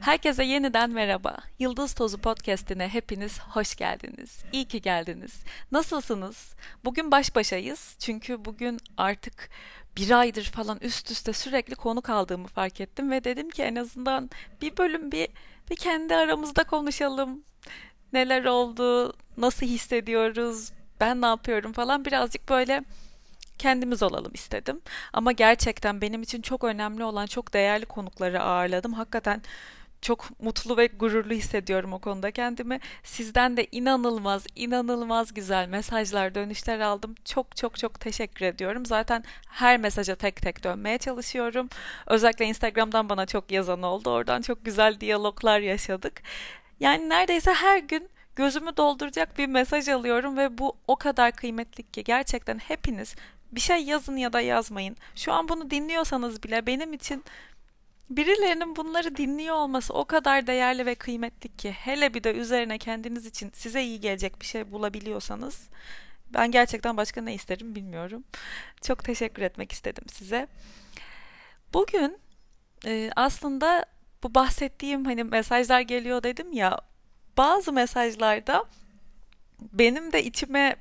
Herkese 0.00 0.44
yeniden 0.44 0.90
merhaba. 0.90 1.36
Yıldız 1.58 1.94
Tozu 1.94 2.18
Podcast'ine 2.18 2.88
hepiniz 2.88 3.40
hoş 3.40 3.76
geldiniz. 3.76 4.44
İyi 4.52 4.64
ki 4.64 4.80
geldiniz. 4.80 5.42
Nasılsınız? 5.72 6.54
Bugün 6.84 7.10
baş 7.10 7.34
başayız. 7.34 7.96
Çünkü 7.98 8.44
bugün 8.44 8.78
artık 8.96 9.50
bir 9.96 10.10
aydır 10.10 10.44
falan 10.44 10.78
üst 10.80 11.10
üste 11.10 11.32
sürekli 11.32 11.74
konuk 11.74 12.10
aldığımı 12.10 12.46
fark 12.46 12.80
ettim 12.80 13.10
ve 13.10 13.24
dedim 13.24 13.50
ki 13.50 13.62
en 13.62 13.76
azından 13.76 14.30
bir 14.62 14.76
bölüm 14.76 15.12
bir, 15.12 15.28
bir 15.70 15.76
kendi 15.76 16.14
aramızda 16.14 16.64
konuşalım. 16.64 17.42
Neler 18.12 18.44
oldu, 18.44 19.16
nasıl 19.36 19.66
hissediyoruz, 19.66 20.72
ben 21.00 21.22
ne 21.22 21.26
yapıyorum 21.26 21.72
falan 21.72 22.04
birazcık 22.04 22.48
böyle 22.48 22.84
kendimiz 23.58 24.02
olalım 24.02 24.34
istedim. 24.34 24.80
Ama 25.12 25.32
gerçekten 25.32 26.00
benim 26.00 26.22
için 26.22 26.42
çok 26.42 26.64
önemli 26.64 27.04
olan 27.04 27.26
çok 27.26 27.54
değerli 27.54 27.86
konukları 27.86 28.42
ağırladım. 28.42 28.92
Hakikaten 28.92 29.42
çok 30.02 30.40
mutlu 30.40 30.76
ve 30.76 30.86
gururlu 30.86 31.34
hissediyorum 31.34 31.92
o 31.92 31.98
konuda 31.98 32.30
kendimi. 32.30 32.80
Sizden 33.02 33.56
de 33.56 33.66
inanılmaz, 33.72 34.46
inanılmaz 34.56 35.34
güzel 35.34 35.68
mesajlar, 35.68 36.34
dönüşler 36.34 36.80
aldım. 36.80 37.14
Çok 37.24 37.56
çok 37.56 37.78
çok 37.78 38.00
teşekkür 38.00 38.44
ediyorum. 38.44 38.86
Zaten 38.86 39.24
her 39.48 39.78
mesaja 39.78 40.14
tek 40.14 40.42
tek 40.42 40.64
dönmeye 40.64 40.98
çalışıyorum. 40.98 41.68
Özellikle 42.06 42.44
Instagram'dan 42.44 43.08
bana 43.08 43.26
çok 43.26 43.52
yazan 43.52 43.82
oldu. 43.82 44.10
Oradan 44.10 44.42
çok 44.42 44.64
güzel 44.64 45.00
diyaloglar 45.00 45.60
yaşadık. 45.60 46.22
Yani 46.80 47.08
neredeyse 47.08 47.52
her 47.52 47.78
gün 47.78 48.08
gözümü 48.36 48.76
dolduracak 48.76 49.38
bir 49.38 49.46
mesaj 49.46 49.88
alıyorum 49.88 50.36
ve 50.36 50.58
bu 50.58 50.76
o 50.86 50.96
kadar 50.96 51.32
kıymetli 51.32 51.82
ki 51.82 52.04
gerçekten 52.04 52.58
hepiniz 52.58 53.14
bir 53.52 53.60
şey 53.60 53.84
yazın 53.84 54.16
ya 54.16 54.32
da 54.32 54.40
yazmayın. 54.40 54.96
Şu 55.14 55.32
an 55.32 55.48
bunu 55.48 55.70
dinliyorsanız 55.70 56.42
bile 56.42 56.66
benim 56.66 56.92
için 56.92 57.24
birilerinin 58.10 58.76
bunları 58.76 59.16
dinliyor 59.16 59.54
olması 59.54 59.94
o 59.94 60.04
kadar 60.04 60.46
değerli 60.46 60.86
ve 60.86 60.94
kıymetli 60.94 61.56
ki 61.56 61.72
hele 61.72 62.14
bir 62.14 62.24
de 62.24 62.32
üzerine 62.32 62.78
kendiniz 62.78 63.26
için 63.26 63.50
size 63.54 63.82
iyi 63.82 64.00
gelecek 64.00 64.40
bir 64.40 64.46
şey 64.46 64.72
bulabiliyorsanız 64.72 65.68
ben 66.30 66.50
gerçekten 66.50 66.96
başka 66.96 67.22
ne 67.22 67.34
isterim 67.34 67.74
bilmiyorum. 67.74 68.24
Çok 68.82 69.04
teşekkür 69.04 69.42
etmek 69.42 69.72
istedim 69.72 70.04
size. 70.12 70.48
Bugün 71.74 72.18
e, 72.86 73.10
aslında 73.16 73.86
bu 74.22 74.34
bahsettiğim 74.34 75.04
hani 75.04 75.24
mesajlar 75.24 75.80
geliyor 75.80 76.22
dedim 76.22 76.52
ya 76.52 76.80
bazı 77.36 77.72
mesajlarda 77.72 78.64
benim 79.60 80.12
de 80.12 80.24
içime 80.24 80.76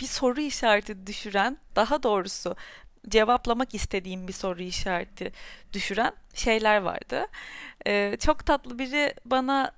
bir 0.00 0.06
soru 0.06 0.40
işareti 0.40 1.06
düşüren, 1.06 1.58
daha 1.76 2.02
doğrusu 2.02 2.56
cevaplamak 3.08 3.74
istediğim 3.74 4.28
bir 4.28 4.32
soru 4.32 4.62
işareti 4.62 5.32
düşüren 5.72 6.12
şeyler 6.34 6.76
vardı. 6.76 7.26
Ee, 7.86 8.16
çok 8.20 8.46
tatlı 8.46 8.78
biri 8.78 9.14
bana 9.24 9.72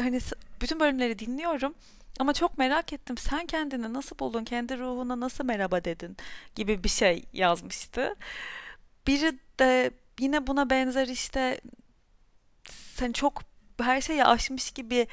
hani 0.00 0.20
bütün 0.60 0.80
bölümleri 0.80 1.18
dinliyorum 1.18 1.74
ama 2.18 2.32
çok 2.32 2.58
merak 2.58 2.92
ettim. 2.92 3.16
Sen 3.18 3.46
kendini 3.46 3.92
nasıl 3.92 4.18
buldun? 4.18 4.44
Kendi 4.44 4.78
ruhuna 4.78 5.20
nasıl 5.20 5.44
merhaba 5.44 5.84
dedin? 5.84 6.16
gibi 6.54 6.84
bir 6.84 6.88
şey 6.88 7.24
yazmıştı. 7.32 8.14
Biri 9.06 9.38
de 9.58 9.90
yine 10.20 10.46
buna 10.46 10.70
benzer 10.70 11.08
işte 11.08 11.60
sen 12.94 13.12
çok 13.12 13.42
her 13.80 14.00
şeyi 14.00 14.24
aşmış 14.24 14.70
gibi 14.70 15.06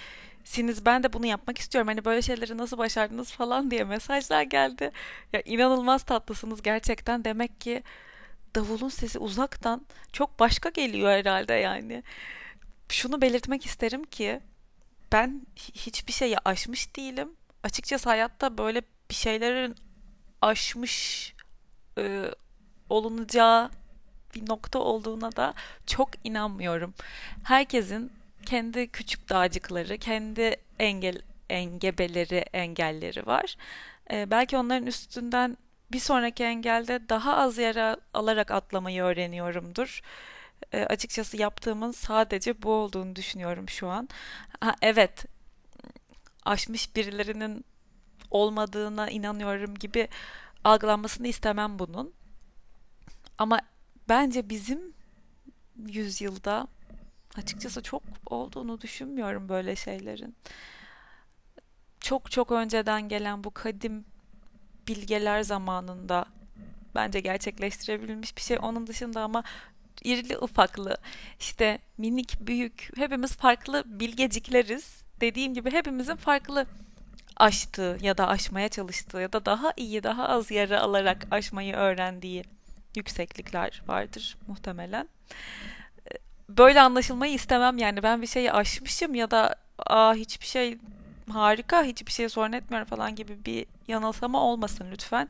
siniz 0.46 0.86
ben 0.86 1.04
de 1.04 1.14
bunu 1.14 1.26
yapmak 1.26 1.58
istiyorum. 1.58 1.88
Hani 1.88 2.06
böyle 2.06 2.22
şeyleri 2.22 2.58
nasıl 2.58 2.78
başardınız 2.78 3.32
falan 3.32 3.72
diye 3.72 3.84
mesajlar 3.84 4.42
geldi. 4.42 4.92
Ya 5.34 5.42
inanılmaz 5.46 6.04
tatlısınız 6.04 6.62
gerçekten. 6.62 7.24
Demek 7.24 7.62
ki 7.62 7.84
davulun 8.56 8.90
sesi 8.90 9.20
uzaktan 9.20 9.86
çok 10.14 10.40
başka 10.40 10.70
geliyor 10.70 11.12
herhalde 11.12 11.54
yani. 11.54 12.04
Şunu 12.90 13.22
belirtmek 13.22 13.66
isterim 13.66 14.04
ki 14.04 14.40
ben 15.12 15.42
hiçbir 15.56 16.14
şeyi 16.14 16.38
aşmış 16.46 16.96
değilim. 16.96 17.30
Açıkçası 17.64 18.10
hayatta 18.10 18.58
böyle 18.58 18.82
bir 19.10 19.16
şeylerin 19.16 19.76
aşmış 20.42 21.34
e, 21.98 22.32
olunacağı 22.90 23.72
bir 24.36 24.50
nokta 24.50 24.80
olduğuna 24.80 25.36
da 25.36 25.54
çok 25.86 26.10
inanmıyorum. 26.24 26.94
Herkesin 27.44 28.12
kendi 28.46 28.88
küçük 28.88 29.30
dağcıkları, 29.30 29.98
kendi 29.98 30.56
engel 30.80 31.22
engebeleri, 31.50 32.38
engelleri 32.54 33.26
var. 33.26 33.56
Ee, 34.12 34.32
belki 34.32 34.58
onların 34.58 34.88
üstünden 34.88 35.58
bir 35.92 36.00
sonraki 36.00 36.44
engelde 36.44 37.10
daha 37.10 37.38
az 37.38 37.58
yara 37.58 37.98
alarak 38.14 38.52
atlamayı 38.52 39.04
öğreniyorumdur. 39.04 40.02
E, 40.72 40.84
açıkçası 40.84 41.38
yaptığımın 41.38 41.92
sadece 41.92 42.62
bu 42.64 42.72
olduğunu 42.72 43.16
düşünüyorum 43.16 43.70
şu 43.70 43.88
an. 43.88 44.10
Ha, 44.60 44.76
evet, 44.82 45.26
aşmış 46.46 46.96
birilerinin 46.96 47.66
olmadığına 48.32 49.10
inanıyorum 49.10 49.76
gibi 49.76 50.08
algılanmasını 50.64 51.28
istemem 51.28 51.80
bunun. 51.80 52.14
Ama 53.38 53.60
bence 54.10 54.50
bizim 54.50 54.94
yüzyılda 55.88 56.68
Açıkçası 57.38 57.84
çok 57.84 58.04
olduğunu 58.26 58.82
düşünmüyorum 58.82 59.50
böyle 59.50 59.76
şeylerin. 59.76 60.36
Çok 62.00 62.32
çok 62.32 62.52
önceden 62.52 63.10
gelen 63.10 63.44
bu 63.44 63.52
kadim 63.52 64.06
bilgeler 64.88 65.42
zamanında 65.42 66.26
bence 66.96 67.20
gerçekleştirebilmiş 67.20 68.38
bir 68.38 68.42
şey. 68.42 68.58
Onun 68.62 68.88
dışında 68.88 69.22
ama 69.22 69.44
irili 70.04 70.38
ufaklı 70.38 70.98
işte 71.40 71.80
minik 71.98 72.38
büyük 72.42 72.90
hepimiz 72.96 73.36
farklı 73.36 73.84
bilgecikleriz. 73.86 75.04
Dediğim 75.22 75.54
gibi 75.54 75.72
hepimizin 75.72 76.16
farklı 76.16 76.66
aştığı 77.38 77.98
ya 78.02 78.18
da 78.18 78.28
aşmaya 78.28 78.70
çalıştığı 78.70 79.18
ya 79.18 79.34
da 79.34 79.46
daha 79.46 79.74
iyi 79.78 80.04
daha 80.04 80.28
az 80.28 80.52
yara 80.52 80.82
alarak 80.82 81.28
aşmayı 81.32 81.76
öğrendiği 81.76 82.44
yükseklikler 82.96 83.84
vardır 83.88 84.38
muhtemelen 84.48 85.10
böyle 86.50 86.82
anlaşılmayı 86.82 87.34
istemem 87.34 87.78
yani 87.78 88.04
ben 88.04 88.22
bir 88.22 88.28
şeyi 88.28 88.52
aşmışım 88.52 89.16
ya 89.16 89.32
da 89.32 89.56
aa 89.78 90.14
hiçbir 90.14 90.46
şey 90.46 90.78
harika 91.30 91.84
hiçbir 91.84 92.12
şey 92.12 92.30
sorun 92.30 92.52
etmiyorum 92.52 92.88
falan 92.88 93.16
gibi 93.16 93.46
bir 93.46 93.66
yanılsama 93.88 94.42
olmasın 94.42 94.88
lütfen. 94.92 95.30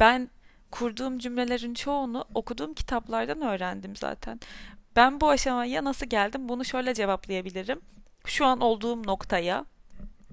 Ben 0.00 0.30
kurduğum 0.70 1.18
cümlelerin 1.18 1.74
çoğunu 1.74 2.24
okuduğum 2.34 2.74
kitaplardan 2.74 3.42
öğrendim 3.42 3.96
zaten. 3.96 4.40
Ben 4.96 5.20
bu 5.20 5.30
aşamaya 5.30 5.84
nasıl 5.84 6.06
geldim 6.06 6.48
bunu 6.48 6.64
şöyle 6.64 6.94
cevaplayabilirim. 6.94 7.80
Şu 8.26 8.46
an 8.46 8.60
olduğum 8.60 9.02
noktaya 9.06 9.64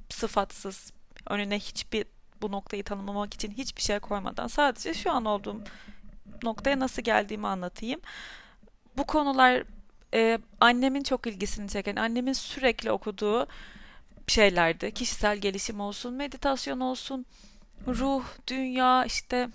sıfatsız 0.10 0.92
önüne 1.30 1.60
hiçbir 1.60 2.06
bu 2.42 2.52
noktayı 2.52 2.84
tanımlamak 2.84 3.34
için 3.34 3.52
hiçbir 3.52 3.82
şey 3.82 4.00
koymadan 4.00 4.48
sadece 4.48 4.94
şu 4.94 5.12
an 5.12 5.26
olduğum 5.26 5.62
noktaya 6.44 6.80
nasıl 6.80 7.02
geldiğimi 7.02 7.48
anlatayım. 7.48 8.02
Bu 8.98 9.04
konular 9.04 9.64
e, 10.14 10.40
annemin 10.60 11.04
çok 11.04 11.28
ilgisini 11.28 11.70
çeken, 11.70 11.96
annemin 11.96 12.34
sürekli 12.34 12.92
okuduğu 12.92 13.48
şeylerdi. 14.28 14.92
Kişisel 14.92 15.38
gelişim 15.38 15.80
olsun, 15.80 16.14
meditasyon 16.14 16.80
olsun, 16.80 17.26
ruh, 17.88 18.24
dünya, 18.48 19.06
işte 19.06 19.50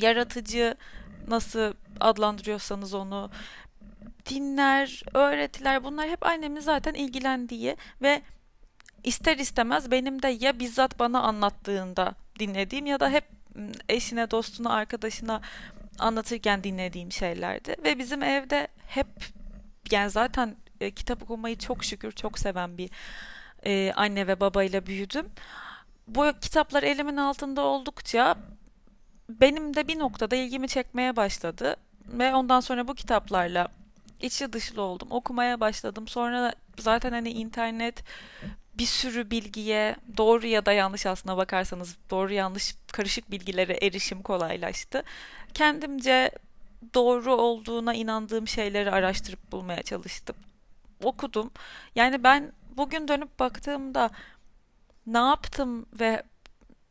yaratıcı 0.00 0.76
nasıl 1.28 1.74
adlandırıyorsanız 2.00 2.94
onu, 2.94 3.30
dinler, 4.30 5.02
öğretiler 5.14 5.84
bunlar 5.84 6.08
hep 6.08 6.26
annemin 6.26 6.60
zaten 6.60 6.94
ilgilendiği 6.94 7.76
ve 8.02 8.22
ister 9.04 9.38
istemez 9.38 9.90
benim 9.90 10.22
de 10.22 10.28
ya 10.28 10.58
bizzat 10.58 10.98
bana 10.98 11.20
anlattığında 11.20 12.14
dinlediğim 12.38 12.86
ya 12.86 13.00
da 13.00 13.10
hep 13.10 13.24
eşine, 13.88 14.30
dostuna, 14.30 14.72
arkadaşına 14.72 15.40
anlatırken 15.98 16.64
dinlediğim 16.64 17.12
şeylerdi. 17.12 17.76
Ve 17.84 17.98
bizim 17.98 18.22
evde 18.22 18.68
hep 18.86 19.06
yani 19.92 20.10
zaten 20.10 20.56
e, 20.80 20.90
kitap 20.90 21.22
okumayı 21.22 21.58
çok 21.58 21.84
şükür 21.84 22.12
çok 22.12 22.38
seven 22.38 22.78
bir 22.78 22.90
e, 23.66 23.92
anne 23.96 24.26
ve 24.26 24.40
babayla 24.40 24.86
büyüdüm. 24.86 25.26
Bu 26.06 26.32
kitaplar 26.40 26.82
elimin 26.82 27.16
altında 27.16 27.62
oldukça 27.62 28.36
benim 29.28 29.76
de 29.76 29.88
bir 29.88 29.98
noktada 29.98 30.36
ilgimi 30.36 30.68
çekmeye 30.68 31.16
başladı 31.16 31.76
ve 32.06 32.34
ondan 32.34 32.60
sonra 32.60 32.88
bu 32.88 32.94
kitaplarla 32.94 33.68
içi 34.20 34.52
dışlı 34.52 34.82
oldum. 34.82 35.08
Okumaya 35.10 35.60
başladım. 35.60 36.08
Sonra 36.08 36.54
zaten 36.78 37.12
hani 37.12 37.30
internet 37.30 38.04
bir 38.78 38.86
sürü 38.86 39.30
bilgiye 39.30 39.96
doğru 40.16 40.46
ya 40.46 40.66
da 40.66 40.72
yanlış 40.72 41.06
aslına 41.06 41.36
bakarsanız 41.36 41.96
doğru 42.10 42.32
yanlış 42.32 42.74
karışık 42.92 43.30
bilgilere 43.30 43.78
erişim 43.82 44.22
kolaylaştı. 44.22 45.02
Kendimce 45.54 46.30
doğru 46.94 47.34
olduğuna 47.34 47.94
inandığım 47.94 48.48
şeyleri 48.48 48.90
araştırıp 48.90 49.52
bulmaya 49.52 49.82
çalıştım. 49.82 50.36
Okudum. 51.04 51.50
Yani 51.94 52.24
ben 52.24 52.52
bugün 52.76 53.08
dönüp 53.08 53.38
baktığımda 53.38 54.10
ne 55.06 55.18
yaptım 55.18 55.86
ve 56.00 56.22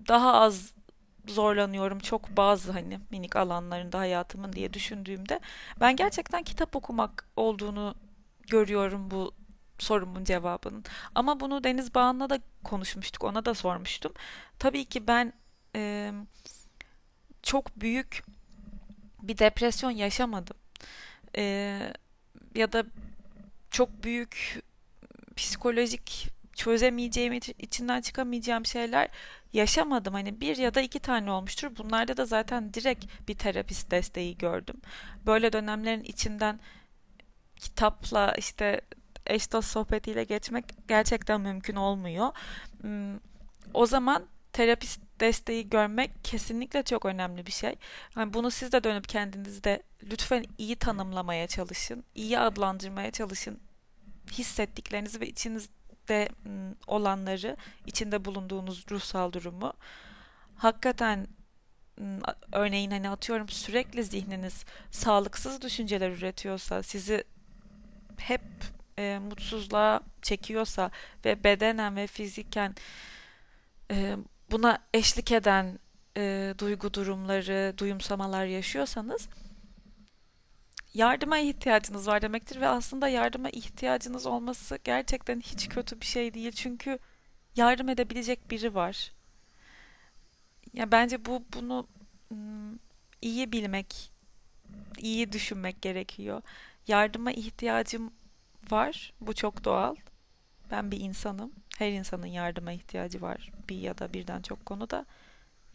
daha 0.07 0.33
az 0.33 0.73
zorlanıyorum 1.27 1.99
çok 1.99 2.37
bazı 2.37 2.71
hani 2.71 2.99
minik 3.11 3.35
alanlarında 3.35 3.99
hayatımın 3.99 4.53
diye 4.53 4.73
düşündüğümde 4.73 5.39
ben 5.79 5.95
gerçekten 5.95 6.43
kitap 6.43 6.75
okumak 6.75 7.25
olduğunu 7.35 7.95
görüyorum 8.47 9.11
bu 9.11 9.31
sorumun 9.79 10.23
cevabının. 10.23 10.83
Ama 11.15 11.39
bunu 11.39 11.63
Deniz 11.63 11.95
Bağan'la 11.95 12.29
da 12.29 12.39
konuşmuştuk. 12.63 13.23
Ona 13.23 13.45
da 13.45 13.53
sormuştum. 13.53 14.13
Tabii 14.59 14.85
ki 14.85 15.07
ben 15.07 15.33
e, 15.75 16.11
çok 17.43 17.81
büyük 17.81 18.23
bir 19.27 19.37
depresyon 19.37 19.91
yaşamadım. 19.91 20.57
E, 21.37 21.79
ya 22.55 22.71
da 22.71 22.83
çok 23.71 24.03
büyük 24.03 24.63
psikolojik 25.35 26.29
çözemeyeceğim, 26.53 27.33
içinden 27.59 28.01
çıkamayacağım 28.01 28.65
şeyler 28.65 29.09
yaşamadım. 29.53 30.13
Hani 30.13 30.41
bir 30.41 30.57
ya 30.57 30.73
da 30.73 30.81
iki 30.81 30.99
tane 30.99 31.31
olmuştur. 31.31 31.71
Bunlarda 31.77 32.17
da 32.17 32.25
zaten 32.25 32.73
direkt 32.73 33.05
bir 33.27 33.33
terapist 33.33 33.91
desteği 33.91 34.37
gördüm. 34.37 34.81
Böyle 35.25 35.53
dönemlerin 35.53 36.03
içinden 36.03 36.59
kitapla 37.55 38.33
işte 38.37 38.81
eş 39.25 39.51
dost 39.51 39.69
sohbetiyle 39.69 40.23
geçmek 40.23 40.65
gerçekten 40.87 41.41
mümkün 41.41 41.75
olmuyor. 41.75 42.31
Hmm, 42.81 43.19
o 43.73 43.85
zaman 43.85 44.25
terapist 44.53 45.06
desteği 45.19 45.69
görmek 45.69 46.11
kesinlikle 46.23 46.83
çok 46.83 47.05
önemli 47.05 47.45
bir 47.45 47.51
şey. 47.51 47.75
Yani 48.17 48.33
bunu 48.33 48.51
siz 48.51 48.71
de 48.71 48.83
dönüp 48.83 49.09
kendinizde 49.09 49.83
lütfen 50.03 50.45
iyi 50.57 50.75
tanımlamaya 50.75 51.47
çalışın, 51.47 52.03
iyi 52.15 52.39
adlandırmaya 52.39 53.11
çalışın. 53.11 53.59
Hissettiklerinizi 54.31 55.21
ve 55.21 55.27
içinizde 55.27 56.29
hmm, 56.43 56.73
olanları, 56.87 57.57
içinde 57.85 58.25
bulunduğunuz 58.25 58.85
ruhsal 58.91 59.33
durumu. 59.33 59.73
Hakikaten 60.55 61.27
hmm, 61.97 62.19
örneğin 62.51 62.91
hani 62.91 63.09
atıyorum 63.09 63.49
sürekli 63.49 64.03
zihniniz 64.03 64.65
sağlıksız 64.91 65.61
düşünceler 65.61 66.09
üretiyorsa, 66.11 66.83
sizi 66.83 67.23
hep 68.17 68.41
e, 68.99 69.19
mutsuzluğa 69.29 70.01
çekiyorsa 70.21 70.91
ve 71.25 71.43
bedenen 71.43 71.95
ve 71.95 72.07
fiziken 72.07 72.75
e, 73.91 74.15
buna 74.51 74.77
eşlik 74.93 75.31
eden 75.31 75.79
e, 76.17 76.53
duygu 76.57 76.93
durumları, 76.93 77.73
duyumsamalar 77.77 78.45
yaşıyorsanız 78.45 79.29
yardıma 80.93 81.37
ihtiyacınız 81.37 82.07
var 82.07 82.21
demektir 82.21 82.61
ve 82.61 82.67
aslında 82.67 83.07
yardıma 83.07 83.49
ihtiyacınız 83.49 84.25
olması 84.25 84.79
gerçekten 84.83 85.39
hiç 85.39 85.69
kötü 85.69 86.01
bir 86.01 86.05
şey 86.05 86.33
değil. 86.33 86.51
Çünkü 86.51 86.99
yardım 87.55 87.89
edebilecek 87.89 88.51
biri 88.51 88.75
var. 88.75 89.11
Ya 90.73 90.91
bence 90.91 91.25
bu 91.25 91.43
bunu 91.53 91.87
iyi 93.21 93.51
bilmek, 93.51 94.11
iyi 94.97 95.31
düşünmek 95.31 95.81
gerekiyor. 95.81 96.41
Yardıma 96.87 97.31
ihtiyacım 97.31 98.13
var. 98.71 99.13
Bu 99.21 99.33
çok 99.33 99.63
doğal. 99.63 99.95
Ben 100.71 100.91
bir 100.91 100.99
insanım. 100.99 101.51
Her 101.77 101.91
insanın 101.91 102.25
yardıma 102.25 102.71
ihtiyacı 102.71 103.21
var. 103.21 103.51
Bir 103.69 103.77
ya 103.77 103.97
da 103.97 104.13
birden 104.13 104.41
çok 104.41 104.65
konuda. 104.65 105.05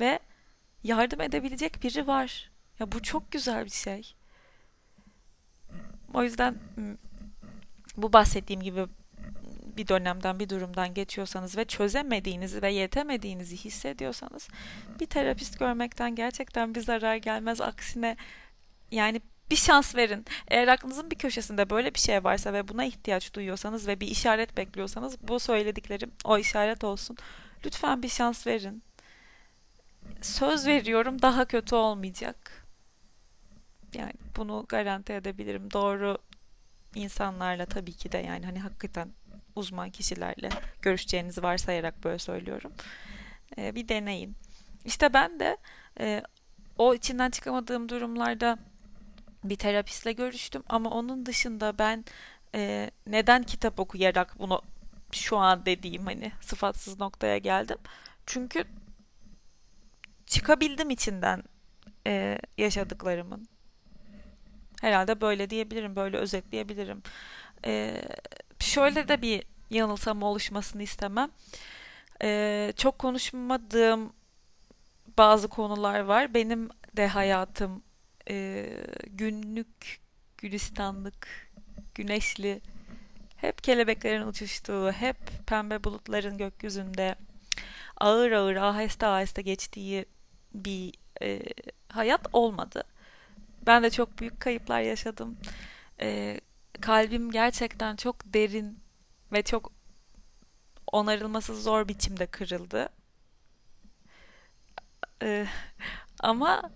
Ve 0.00 0.18
yardım 0.82 1.20
edebilecek 1.20 1.82
biri 1.82 2.06
var. 2.06 2.50
Ya 2.78 2.92
bu 2.92 3.02
çok 3.02 3.30
güzel 3.30 3.64
bir 3.64 3.70
şey. 3.70 4.14
O 6.14 6.22
yüzden 6.22 6.58
bu 7.96 8.12
bahsettiğim 8.12 8.62
gibi 8.62 8.86
bir 9.76 9.88
dönemden 9.88 10.38
bir 10.38 10.48
durumdan 10.48 10.94
geçiyorsanız 10.94 11.56
ve 11.56 11.64
çözemediğinizi 11.64 12.62
ve 12.62 12.72
yetemediğinizi 12.72 13.56
hissediyorsanız 13.56 14.48
bir 15.00 15.06
terapist 15.06 15.58
görmekten 15.58 16.14
gerçekten 16.14 16.74
bir 16.74 16.80
zarar 16.80 17.16
gelmez. 17.16 17.60
Aksine 17.60 18.16
yani 18.90 19.20
bir 19.52 19.56
şans 19.56 19.96
verin. 19.96 20.24
Eğer 20.48 20.68
aklınızın 20.68 21.10
bir 21.10 21.16
köşesinde 21.16 21.70
böyle 21.70 21.94
bir 21.94 21.98
şey 21.98 22.24
varsa 22.24 22.52
ve 22.52 22.68
buna 22.68 22.84
ihtiyaç 22.84 23.34
duyuyorsanız 23.34 23.86
ve 23.86 24.00
bir 24.00 24.06
işaret 24.06 24.56
bekliyorsanız 24.56 25.28
bu 25.28 25.40
söylediklerim 25.40 26.12
o 26.24 26.38
işaret 26.38 26.84
olsun. 26.84 27.16
Lütfen 27.66 28.02
bir 28.02 28.08
şans 28.08 28.46
verin. 28.46 28.82
Söz 30.22 30.66
veriyorum 30.66 31.22
daha 31.22 31.44
kötü 31.44 31.74
olmayacak. 31.74 32.66
Yani 33.94 34.12
bunu 34.36 34.66
garanti 34.68 35.12
edebilirim. 35.12 35.70
Doğru 35.72 36.18
insanlarla 36.94 37.66
tabii 37.66 37.92
ki 37.92 38.12
de 38.12 38.18
yani 38.18 38.46
hani 38.46 38.60
hakikaten 38.60 39.08
uzman 39.56 39.90
kişilerle 39.90 40.48
görüşeceğinizi 40.82 41.42
varsayarak 41.42 42.04
böyle 42.04 42.18
söylüyorum. 42.18 42.72
Ee, 43.58 43.74
bir 43.74 43.88
deneyin. 43.88 44.36
İşte 44.84 45.12
ben 45.12 45.40
de 45.40 45.56
e, 46.00 46.22
o 46.78 46.94
içinden 46.94 47.30
çıkamadığım 47.30 47.88
durumlarda 47.88 48.58
bir 49.44 49.56
terapistle 49.56 50.12
görüştüm 50.12 50.62
ama 50.68 50.90
onun 50.90 51.26
dışında 51.26 51.78
ben 51.78 52.04
e, 52.54 52.90
neden 53.06 53.42
kitap 53.42 53.80
okuyarak 53.80 54.38
bunu 54.38 54.62
şu 55.12 55.36
an 55.38 55.66
dediğim 55.66 56.06
hani 56.06 56.32
sıfatsız 56.40 57.00
noktaya 57.00 57.38
geldim. 57.38 57.78
Çünkü 58.26 58.64
çıkabildim 60.26 60.90
içinden 60.90 61.42
e, 62.06 62.38
yaşadıklarımın. 62.58 63.48
Herhalde 64.80 65.20
böyle 65.20 65.50
diyebilirim, 65.50 65.96
böyle 65.96 66.16
özetleyebilirim. 66.16 67.02
E, 67.64 68.02
şöyle 68.58 69.08
de 69.08 69.22
bir 69.22 69.42
yanılsama 69.70 70.26
oluşmasını 70.26 70.82
istemem. 70.82 71.30
E, 72.22 72.72
çok 72.76 72.98
konuşmadığım 72.98 74.12
bazı 75.18 75.48
konular 75.48 76.00
var. 76.00 76.34
Benim 76.34 76.68
de 76.96 77.08
hayatım 77.08 77.82
e, 78.30 78.68
günlük, 79.06 80.00
gülistanlık, 80.38 81.50
güneşli, 81.94 82.60
hep 83.36 83.62
kelebeklerin 83.62 84.26
uçuştuğu, 84.26 84.92
hep 84.92 85.16
pembe 85.46 85.84
bulutların 85.84 86.38
gökyüzünde 86.38 87.16
ağır 87.96 88.32
ağır, 88.32 88.56
aheste 88.56 89.06
aheste 89.06 89.42
geçtiği 89.42 90.06
bir 90.54 90.94
e, 91.22 91.42
hayat 91.88 92.26
olmadı. 92.32 92.84
Ben 93.66 93.82
de 93.82 93.90
çok 93.90 94.18
büyük 94.18 94.40
kayıplar 94.40 94.80
yaşadım. 94.80 95.38
E, 96.00 96.40
kalbim 96.80 97.30
gerçekten 97.30 97.96
çok 97.96 98.16
derin 98.24 98.78
ve 99.32 99.42
çok 99.42 99.72
onarılması 100.92 101.62
zor 101.62 101.88
biçimde 101.88 102.26
kırıldı. 102.26 102.88
E, 105.22 105.46
ama 106.20 106.70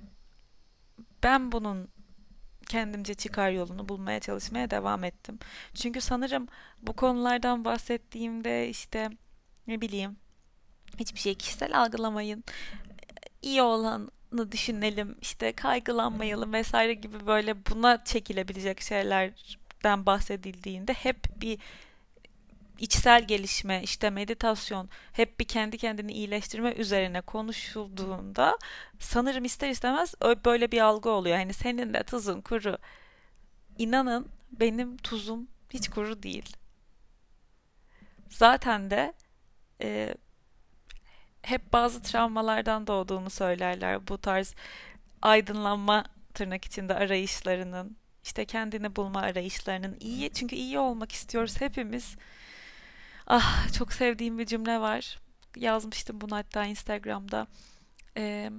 ben 1.27 1.53
bunun 1.53 1.89
kendimce 2.69 3.15
çıkar 3.15 3.51
yolunu 3.51 3.89
bulmaya 3.89 4.21
çalışmaya 4.21 4.71
devam 4.71 5.05
ettim. 5.05 5.39
Çünkü 5.75 6.01
sanırım 6.01 6.49
bu 6.83 6.93
konulardan 6.93 7.65
bahsettiğimde 7.65 8.69
işte 8.69 9.11
ne 9.67 9.81
bileyim 9.81 10.17
hiçbir 10.99 11.21
şey 11.21 11.35
kişisel 11.35 11.81
algılamayın. 11.81 12.45
iyi 13.43 13.63
olanı 13.63 14.53
düşünelim, 14.53 15.17
işte 15.21 15.53
kaygılanmayalım 15.53 16.53
vesaire 16.53 16.95
gibi 16.95 17.27
böyle 17.27 17.67
buna 17.67 18.05
çekilebilecek 18.05 18.81
şeylerden 18.81 20.07
bahsedildiğinde 20.07 20.93
hep 20.93 21.41
bir 21.41 21.59
içsel 22.79 23.27
gelişme, 23.27 23.83
işte 23.83 24.11
meditasyon, 24.11 24.89
hep 25.13 25.41
bir 25.41 25.45
kendi 25.45 25.79
kendini 25.79 26.13
iyileştirme 26.13 26.73
üzerine 26.73 27.21
konuşulduğunda 27.21 28.59
sanırım 28.99 29.45
ister 29.45 29.71
istemez 29.71 30.15
böyle 30.45 30.73
bir 30.73 30.81
algı 30.81 31.11
oluyor. 31.11 31.37
Hani 31.37 31.53
senin 31.53 31.95
de 31.95 32.03
tuzun 32.03 32.41
kuru. 32.41 32.79
İnanın 33.79 34.29
benim 34.53 34.97
tuzum 34.97 35.49
hiç 35.71 35.89
kuru 35.89 36.23
değil. 36.23 36.57
Zaten 38.29 38.91
de 38.91 39.15
e, 39.83 40.15
hep 41.43 41.73
bazı 41.73 42.03
travmalardan 42.03 42.87
doğduğunu 42.87 43.31
söylerler. 43.31 44.09
Bu 44.09 44.19
tarz 44.19 44.55
aydınlanma 45.23 46.05
tırnak 46.35 46.65
içinde 46.65 46.95
arayışlarının, 46.95 47.97
işte 48.25 48.45
kendini 48.45 48.97
bulma 48.97 49.21
arayışlarının 49.21 49.97
iyi 50.01 50.33
çünkü 50.33 50.57
iyi 50.57 50.79
olmak 50.79 51.13
istiyoruz 51.13 51.61
hepimiz 51.61 52.17
Ah 53.27 53.73
çok 53.73 53.93
sevdiğim 53.93 54.39
bir 54.39 54.47
cümle 54.47 54.81
var. 54.81 55.21
Yazmıştım 55.57 56.21
bunu 56.21 56.37
hatta 56.37 56.65
Instagram'da. 56.65 57.47
Ee, 58.17 58.51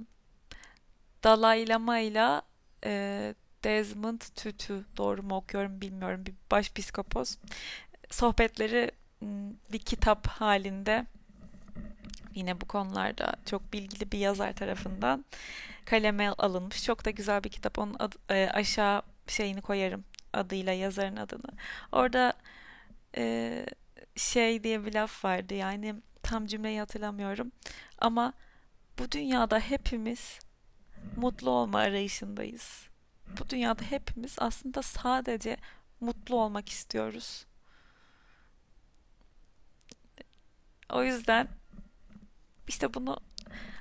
Dalai 1.24 1.68
Lama 1.68 1.98
ile 1.98 2.42
e, 2.84 3.34
Desmond 3.64 4.20
Tutu 4.20 4.84
doğru 4.96 5.22
mu 5.22 5.36
okuyorum 5.36 5.80
bilmiyorum 5.80 6.26
bir 6.26 6.34
baş 6.50 6.72
psikopos 6.72 7.36
sohbetleri 8.10 8.90
bir 9.72 9.78
kitap 9.78 10.26
halinde 10.26 11.06
yine 12.34 12.60
bu 12.60 12.66
konularda 12.66 13.34
çok 13.46 13.72
bilgili 13.72 14.12
bir 14.12 14.18
yazar 14.18 14.52
tarafından 14.52 15.24
kaleme 15.84 16.28
alınmış. 16.28 16.84
Çok 16.84 17.04
da 17.04 17.10
güzel 17.10 17.44
bir 17.44 17.48
kitap. 17.50 17.78
Onun 17.78 17.96
adı, 17.98 18.16
e, 18.30 18.50
aşağı 18.52 19.02
şeyini 19.26 19.60
koyarım 19.60 20.04
adıyla 20.32 20.72
yazarın 20.72 21.16
adını. 21.16 21.50
Orada 21.92 22.32
e, 23.16 23.66
şey 24.18 24.64
diye 24.64 24.84
bir 24.84 24.94
laf 24.94 25.24
vardı 25.24 25.54
yani 25.54 25.94
tam 26.22 26.46
cümleyi 26.46 26.78
hatırlamıyorum 26.78 27.52
ama 27.98 28.32
bu 28.98 29.12
dünyada 29.12 29.58
hepimiz 29.58 30.38
mutlu 31.16 31.50
olma 31.50 31.78
arayışındayız. 31.78 32.88
Bu 33.40 33.48
dünyada 33.50 33.84
hepimiz 33.84 34.36
aslında 34.38 34.82
sadece 34.82 35.56
mutlu 36.00 36.36
olmak 36.36 36.68
istiyoruz. 36.68 37.46
O 40.92 41.02
yüzden 41.02 41.48
işte 42.68 42.94
bunu 42.94 43.20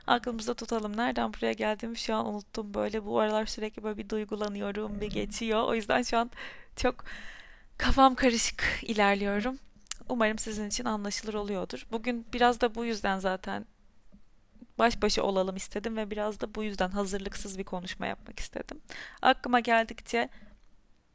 aklımızda 0.07 0.53
tutalım. 0.53 0.97
Nereden 0.97 1.33
buraya 1.33 1.53
geldiğimi 1.53 1.97
şu 1.97 2.15
an 2.15 2.25
unuttum. 2.25 2.73
Böyle 2.73 3.05
bu 3.05 3.19
aralar 3.19 3.45
sürekli 3.45 3.83
böyle 3.83 3.97
bir 3.97 4.09
duygulanıyorum, 4.09 5.01
bir 5.01 5.09
geçiyor. 5.09 5.63
O 5.63 5.75
yüzden 5.75 6.01
şu 6.01 6.17
an 6.17 6.31
çok 6.75 7.05
kafam 7.77 8.15
karışık 8.15 8.63
ilerliyorum. 8.81 9.59
Umarım 10.09 10.39
sizin 10.39 10.67
için 10.67 10.85
anlaşılır 10.85 11.33
oluyordur. 11.33 11.87
Bugün 11.91 12.25
biraz 12.33 12.61
da 12.61 12.75
bu 12.75 12.85
yüzden 12.85 13.19
zaten 13.19 13.65
baş 14.79 15.01
başa 15.01 15.23
olalım 15.23 15.55
istedim 15.55 15.97
ve 15.97 16.11
biraz 16.11 16.41
da 16.41 16.55
bu 16.55 16.63
yüzden 16.63 16.89
hazırlıksız 16.89 17.57
bir 17.57 17.63
konuşma 17.63 18.07
yapmak 18.07 18.39
istedim. 18.39 18.81
Aklıma 19.21 19.59
geldikçe 19.59 20.29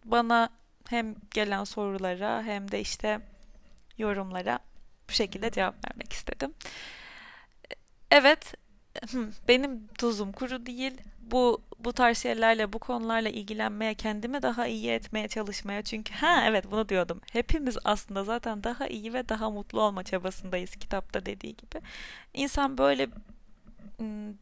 bana 0.05 0.49
hem 0.89 1.15
gelen 1.31 1.65
sorulara 1.65 2.43
hem 2.43 2.71
de 2.71 2.81
işte 2.81 3.21
yorumlara 3.99 4.59
bu 5.09 5.13
şekilde 5.13 5.51
cevap 5.51 5.75
vermek 5.89 6.13
istedim. 6.13 6.55
Evet, 8.11 8.55
benim 9.49 9.87
tuzum 9.87 10.33
kuru 10.33 10.67
değil. 10.67 11.01
Bu 11.23 11.63
bu 11.79 11.93
tarz 11.93 12.19
şeylerle, 12.19 12.73
bu 12.73 12.79
konularla 12.79 13.29
ilgilenmeye, 13.29 13.95
kendimi 13.95 14.43
daha 14.43 14.67
iyi 14.67 14.91
etmeye 14.91 15.29
çalışmaya. 15.29 15.83
Çünkü 15.83 16.15
ha 16.15 16.45
evet 16.47 16.65
bunu 16.71 16.89
diyordum. 16.89 17.21
Hepimiz 17.33 17.77
aslında 17.85 18.25
zaten 18.25 18.65
daha 18.65 18.87
iyi 18.87 19.13
ve 19.13 19.29
daha 19.29 19.51
mutlu 19.51 19.81
olma 19.81 20.05
çabasındayız 20.05 20.77
kitapta 20.77 21.27
dediği 21.27 21.57
gibi. 21.57 21.81
İnsan 22.35 22.79
böyle 22.79 23.09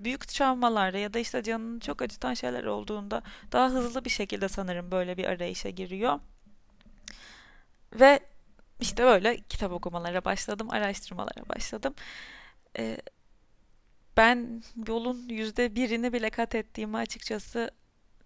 büyük 0.01 0.29
travmalarda 0.29 0.99
ya 0.99 1.15
da 1.15 1.19
işte 1.19 1.43
canını 1.43 1.81
çok 1.81 2.03
acıtan 2.03 2.35
şeyler 2.35 2.65
olduğunda 2.65 3.23
daha 3.53 3.69
hızlı 3.71 4.05
bir 4.05 4.11
şekilde 4.11 4.49
sanırım 4.49 4.91
böyle 4.91 5.17
bir 5.17 5.25
arayışa 5.25 5.71
giriyor. 5.71 6.21
Ve 7.93 8.21
işte 8.81 9.05
böyle 9.05 9.37
kitap 9.37 9.73
okumalara 9.73 10.25
başladım, 10.25 10.71
araştırmalara 10.71 11.49
başladım. 11.49 11.95
Ee, 12.79 12.99
ben 14.17 14.63
yolun 14.89 15.29
yüzde 15.29 15.75
birini 15.75 16.13
bile 16.13 16.31
kat 16.31 16.55
ettiğimi 16.55 16.97
açıkçası 16.97 17.71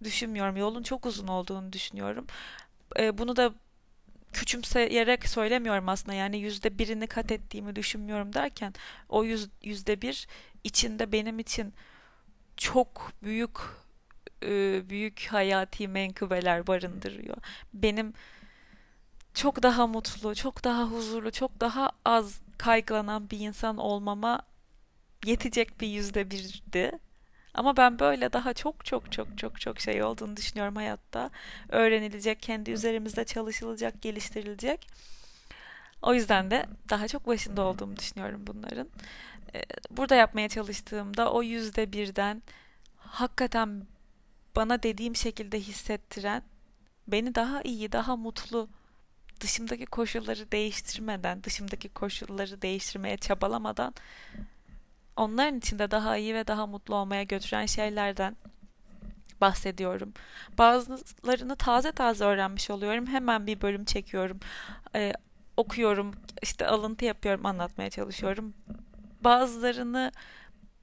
düşünmüyorum. 0.04 0.56
Yolun 0.56 0.82
çok 0.82 1.06
uzun 1.06 1.28
olduğunu 1.28 1.72
düşünüyorum. 1.72 2.26
Ee, 2.98 3.18
bunu 3.18 3.36
da 3.36 3.54
küçümseyerek 4.32 5.28
söylemiyorum 5.28 5.88
aslında. 5.88 6.14
Yani 6.14 6.38
yüzde 6.38 6.78
birini 6.78 7.06
kat 7.06 7.32
ettiğimi 7.32 7.76
düşünmüyorum 7.76 8.32
derken 8.32 8.74
o 9.08 9.24
yüz, 9.24 9.48
yüzde 9.62 10.02
bir 10.02 10.26
içinde 10.64 11.12
benim 11.12 11.38
için 11.38 11.74
çok 12.56 13.12
büyük 13.22 13.58
e, 14.42 14.82
büyük 14.88 15.26
hayati 15.30 15.88
menkıbeler 15.88 16.66
barındırıyor. 16.66 17.36
Benim 17.74 18.12
çok 19.34 19.62
daha 19.62 19.86
mutlu, 19.86 20.34
çok 20.34 20.64
daha 20.64 20.84
huzurlu, 20.84 21.32
çok 21.32 21.60
daha 21.60 21.90
az 22.04 22.40
kaygılanan 22.58 23.30
bir 23.30 23.38
insan 23.38 23.76
olmama 23.76 24.42
yetecek 25.24 25.80
bir 25.80 25.88
yüzde 25.88 26.30
birdi. 26.30 26.92
Ama 27.54 27.76
ben 27.76 27.98
böyle 27.98 28.32
daha 28.32 28.54
çok 28.54 28.84
çok 28.84 29.12
çok 29.12 29.38
çok 29.38 29.60
çok 29.60 29.80
şey 29.80 30.02
olduğunu 30.02 30.36
düşünüyorum 30.36 30.76
hayatta. 30.76 31.30
Öğrenilecek, 31.68 32.42
kendi 32.42 32.70
üzerimizde 32.70 33.24
çalışılacak, 33.24 34.02
geliştirilecek. 34.02 34.88
O 36.02 36.14
yüzden 36.14 36.50
de 36.50 36.66
daha 36.90 37.08
çok 37.08 37.26
başında 37.26 37.62
olduğumu 37.62 37.96
düşünüyorum 37.96 38.44
bunların. 38.46 38.88
Ee, 39.54 39.62
burada 39.90 40.14
yapmaya 40.14 40.48
çalıştığımda 40.48 41.32
o 41.32 41.42
yüzde 41.42 41.92
birden 41.92 42.42
hakikaten 42.96 43.86
bana 44.56 44.82
dediğim 44.82 45.16
şekilde 45.16 45.60
hissettiren, 45.60 46.42
beni 47.08 47.34
daha 47.34 47.62
iyi, 47.62 47.92
daha 47.92 48.16
mutlu, 48.16 48.68
dışımdaki 49.40 49.86
koşulları 49.86 50.52
değiştirmeden, 50.52 51.44
dışımdaki 51.44 51.88
koşulları 51.88 52.62
değiştirmeye 52.62 53.16
çabalamadan 53.16 53.94
onların 55.16 55.58
içinde 55.58 55.90
daha 55.90 56.16
iyi 56.16 56.34
ve 56.34 56.46
daha 56.46 56.66
mutlu 56.66 56.94
olmaya 56.94 57.22
götüren 57.22 57.66
şeylerden 57.66 58.36
bahsediyorum. 59.40 60.12
Bazılarını 60.58 61.56
taze 61.56 61.92
taze 61.92 62.24
öğrenmiş 62.24 62.70
oluyorum. 62.70 63.06
Hemen 63.06 63.46
bir 63.46 63.60
bölüm 63.60 63.84
çekiyorum. 63.84 64.40
Ee, 64.94 65.12
okuyorum, 65.56 66.14
işte 66.42 66.66
alıntı 66.66 67.04
yapıyorum, 67.04 67.46
anlatmaya 67.46 67.90
çalışıyorum. 67.90 68.54
Bazılarını 69.20 70.12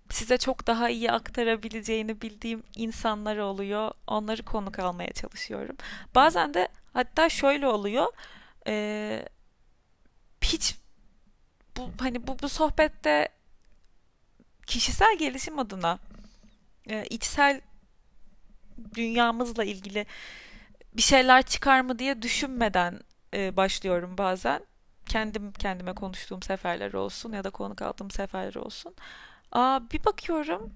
size 0.10 0.38
çok 0.38 0.68
daha 0.68 0.90
iyi 0.90 1.12
aktarabileceğini 1.12 2.22
bildiğim 2.22 2.64
insanlar 2.76 3.38
oluyor. 3.38 3.92
Onları 4.08 4.44
konuk 4.44 4.80
almaya 4.80 5.12
çalışıyorum. 5.14 5.76
Bazen 6.16 6.54
de 6.54 6.68
hatta 6.94 7.30
şöyle 7.30 7.68
oluyor. 7.68 8.08
Ee, 8.68 9.26
hiç 10.44 10.76
bu 11.78 11.90
hani 12.00 12.28
bu 12.28 12.38
bu 12.42 12.50
sohbette 12.50 13.30
kişisel 14.68 15.18
gelişim 15.18 15.60
adına 15.60 16.00
e, 16.90 17.06
içsel 17.06 17.62
dünyamızla 18.96 19.64
ilgili 19.64 20.06
bir 20.94 21.02
şeyler 21.02 21.42
çıkar 21.42 21.82
mı 21.82 22.00
diye 22.00 22.22
düşünmeden 22.22 23.00
e, 23.34 23.58
başlıyorum 23.58 24.18
bazen. 24.18 24.66
Kendim 25.06 25.52
kendime 25.54 25.94
konuştuğum 25.94 26.42
seferler 26.42 26.94
olsun 26.94 27.34
ya 27.34 27.44
da 27.44 27.50
konuk 27.50 27.82
aldığım 27.82 28.12
seferler 28.12 28.56
olsun. 28.56 28.96
Aa, 29.52 29.80
bir 29.92 30.04
bakıyorum 30.04 30.72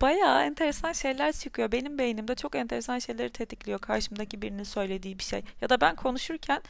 bayağı 0.00 0.42
enteresan 0.44 0.92
şeyler 0.92 1.32
çıkıyor. 1.32 1.72
Benim 1.72 1.98
beynimde 1.98 2.34
çok 2.34 2.54
enteresan 2.54 2.98
şeyleri 2.98 3.30
tetikliyor 3.30 3.78
karşımdaki 3.78 4.42
birinin 4.42 4.62
söylediği 4.62 5.18
bir 5.18 5.24
şey. 5.24 5.42
Ya 5.60 5.68
da 5.68 5.80
ben 5.80 5.96
konuşurken 5.96 6.62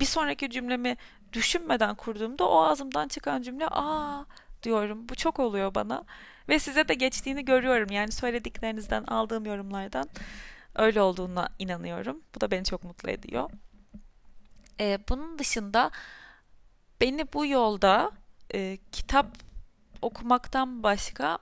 bir 0.00 0.04
sonraki 0.04 0.50
cümlemi 0.50 0.96
düşünmeden 1.32 1.94
kurduğumda 1.94 2.48
o 2.48 2.62
ağzımdan 2.62 3.08
çıkan 3.08 3.42
cümle 3.42 3.66
aa 3.70 4.24
diyorum. 4.62 5.08
Bu 5.08 5.14
çok 5.14 5.40
oluyor 5.40 5.74
bana. 5.74 6.04
Ve 6.48 6.58
size 6.58 6.88
de 6.88 6.94
geçtiğini 6.94 7.44
görüyorum. 7.44 7.90
Yani 7.90 8.12
söylediklerinizden 8.12 9.04
aldığım 9.04 9.46
yorumlardan 9.46 10.08
öyle 10.74 11.00
olduğuna 11.00 11.48
inanıyorum. 11.58 12.22
Bu 12.34 12.40
da 12.40 12.50
beni 12.50 12.64
çok 12.64 12.84
mutlu 12.84 13.10
ediyor. 13.10 13.50
Ee, 14.80 14.98
bunun 15.08 15.38
dışında 15.38 15.90
beni 17.00 17.32
bu 17.32 17.46
yolda 17.46 18.12
e, 18.54 18.78
kitap 18.92 19.26
okumaktan 20.02 20.82
başka 20.82 21.38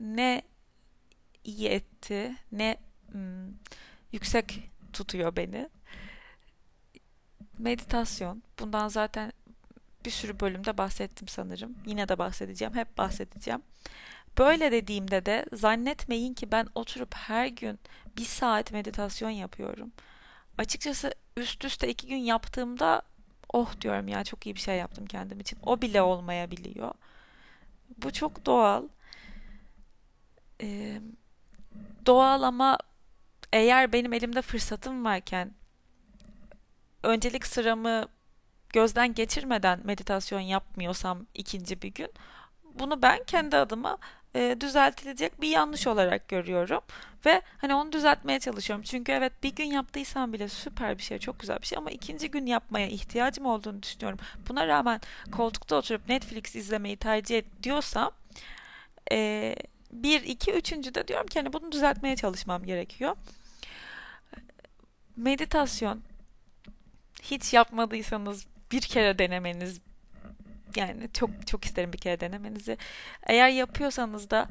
ne 0.00 0.42
iyi 1.44 1.68
etti, 1.68 2.36
ne 2.52 2.76
hmm, 3.12 3.52
yüksek 4.12 4.70
tutuyor 4.92 5.36
beni. 5.36 5.68
Meditasyon. 7.58 8.42
Bundan 8.58 8.88
zaten 8.88 9.32
bir 10.06 10.10
sürü 10.10 10.40
bölümde 10.40 10.78
bahsettim 10.78 11.28
sanırım. 11.28 11.74
Yine 11.86 12.08
de 12.08 12.18
bahsedeceğim. 12.18 12.74
Hep 12.74 12.98
bahsedeceğim. 12.98 13.62
Böyle 14.38 14.72
dediğimde 14.72 15.26
de 15.26 15.46
zannetmeyin 15.52 16.34
ki 16.34 16.52
ben 16.52 16.66
oturup 16.74 17.14
her 17.14 17.46
gün 17.46 17.78
bir 18.16 18.24
saat 18.24 18.72
meditasyon 18.72 19.30
yapıyorum. 19.30 19.92
Açıkçası 20.58 21.14
üst 21.36 21.64
üste 21.64 21.88
iki 21.88 22.06
gün 22.06 22.16
yaptığımda 22.16 23.02
oh 23.52 23.80
diyorum 23.80 24.08
ya 24.08 24.24
çok 24.24 24.46
iyi 24.46 24.54
bir 24.54 24.60
şey 24.60 24.76
yaptım 24.76 25.06
kendim 25.06 25.40
için. 25.40 25.58
O 25.62 25.82
bile 25.82 26.02
olmayabiliyor. 26.02 26.94
Bu 28.02 28.12
çok 28.12 28.46
doğal. 28.46 28.88
Ee, 30.62 31.00
doğal 32.06 32.42
ama 32.42 32.78
eğer 33.52 33.92
benim 33.92 34.12
elimde 34.12 34.42
fırsatım 34.42 35.04
varken 35.04 35.54
öncelik 37.02 37.46
sıramı 37.46 38.08
gözden 38.76 39.14
geçirmeden 39.14 39.80
meditasyon 39.84 40.40
yapmıyorsam 40.40 41.26
ikinci 41.34 41.82
bir 41.82 41.88
gün 41.88 42.08
bunu 42.74 43.02
ben 43.02 43.24
kendi 43.26 43.56
adıma 43.56 43.98
e, 44.34 44.56
düzeltilecek 44.60 45.40
bir 45.40 45.48
yanlış 45.48 45.86
olarak 45.86 46.28
görüyorum 46.28 46.80
ve 47.26 47.42
hani 47.58 47.74
onu 47.74 47.92
düzeltmeye 47.92 48.40
çalışıyorum. 48.40 48.82
Çünkü 48.82 49.12
evet 49.12 49.32
bir 49.42 49.54
gün 49.54 49.64
yaptıysam 49.64 50.32
bile 50.32 50.48
süper 50.48 50.98
bir 50.98 51.02
şey, 51.02 51.18
çok 51.18 51.40
güzel 51.40 51.58
bir 51.60 51.66
şey 51.66 51.78
ama 51.78 51.90
ikinci 51.90 52.30
gün 52.30 52.46
yapmaya 52.46 52.86
ihtiyacım 52.86 53.46
olduğunu 53.46 53.82
düşünüyorum. 53.82 54.18
Buna 54.48 54.66
rağmen 54.66 55.00
koltukta 55.32 55.76
oturup 55.76 56.08
Netflix 56.08 56.56
izlemeyi 56.56 56.96
tercih 56.96 57.38
ediyorsam 57.38 58.10
e, 59.12 59.56
bir, 59.92 60.22
iki, 60.22 60.52
üçüncü 60.52 60.94
de 60.94 61.08
diyorum 61.08 61.26
ki 61.26 61.38
hani 61.38 61.52
bunu 61.52 61.72
düzeltmeye 61.72 62.16
çalışmam 62.16 62.64
gerekiyor. 62.64 63.16
Meditasyon 65.16 66.02
hiç 67.22 67.52
yapmadıysanız 67.52 68.46
bir 68.72 68.80
kere 68.80 69.18
denemeniz 69.18 69.80
yani 70.76 71.08
çok 71.12 71.46
çok 71.46 71.64
isterim 71.64 71.92
bir 71.92 71.98
kere 71.98 72.20
denemenizi. 72.20 72.78
Eğer 73.22 73.48
yapıyorsanız 73.48 74.30
da 74.30 74.48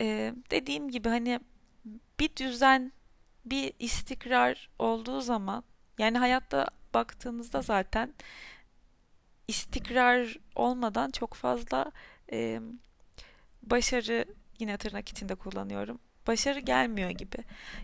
e, 0.00 0.34
dediğim 0.50 0.90
gibi 0.90 1.08
hani 1.08 1.40
bir 2.20 2.36
düzen, 2.36 2.92
bir 3.44 3.72
istikrar 3.78 4.70
olduğu 4.78 5.20
zaman 5.20 5.64
yani 5.98 6.18
hayatta 6.18 6.66
baktığınızda 6.94 7.62
zaten 7.62 8.14
istikrar 9.48 10.36
olmadan 10.54 11.10
çok 11.10 11.34
fazla 11.34 11.92
e, 12.32 12.60
başarı 13.62 14.24
yine 14.58 14.76
tırnak 14.76 15.08
içinde 15.08 15.34
kullanıyorum. 15.34 15.98
Başarı 16.26 16.60
gelmiyor 16.60 17.10
gibi. 17.10 17.36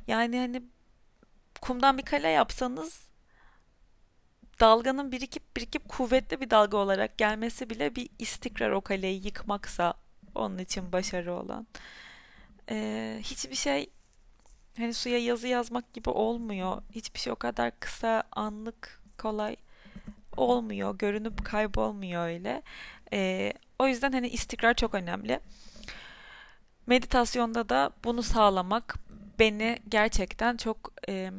Yani 0.07 0.39
hani 0.39 0.63
kumdan 1.61 1.99
bir 1.99 2.03
kale 2.03 2.29
yapsanız 2.29 3.12
dalganın 4.63 5.13
birikip 5.13 5.57
birikip 5.57 5.89
kuvvetli 5.89 6.41
bir 6.41 6.51
dalga 6.51 6.77
olarak 6.77 7.19
gelmesi 7.19 7.71
bile 7.71 7.97
bir 7.97 8.09
istikrar 8.19 8.71
o 8.71 8.81
kaleyi 8.81 9.25
yıkmaksa 9.25 9.95
onun 10.35 10.59
için 10.59 10.93
başarı 10.93 11.35
olan. 11.35 11.67
Ee, 12.71 13.19
hiçbir 13.23 13.55
şey 13.55 13.91
hani 14.77 14.95
suya 14.95 15.19
yazı 15.19 15.49
yazmak 15.49 15.93
gibi 15.93 16.11
olmuyor. 16.11 16.83
Hiçbir 16.91 17.21
şey 17.21 17.33
o 17.33 17.37
kadar 17.37 17.81
kısa, 17.81 18.23
anlık, 18.33 19.03
kolay 19.19 19.57
olmuyor. 20.37 20.99
Görünüp 20.99 21.45
kaybolmuyor 21.45 22.27
öyle. 22.27 22.63
Ee, 23.13 23.53
o 23.79 23.87
yüzden 23.87 24.13
hani 24.13 24.29
istikrar 24.29 24.75
çok 24.75 24.95
önemli. 24.95 25.41
Meditasyonda 26.87 27.69
da 27.69 27.91
bunu 28.05 28.23
sağlamak 28.23 28.95
beni 29.39 29.79
gerçekten 29.89 30.57
çok 30.57 30.93
e, 31.09 31.31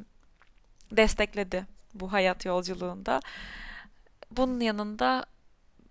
destekledi 0.92 1.66
bu 1.94 2.14
hayat 2.14 2.46
yolculuğunda. 2.46 3.22
Bunun 4.32 4.60
yanında 4.60 5.26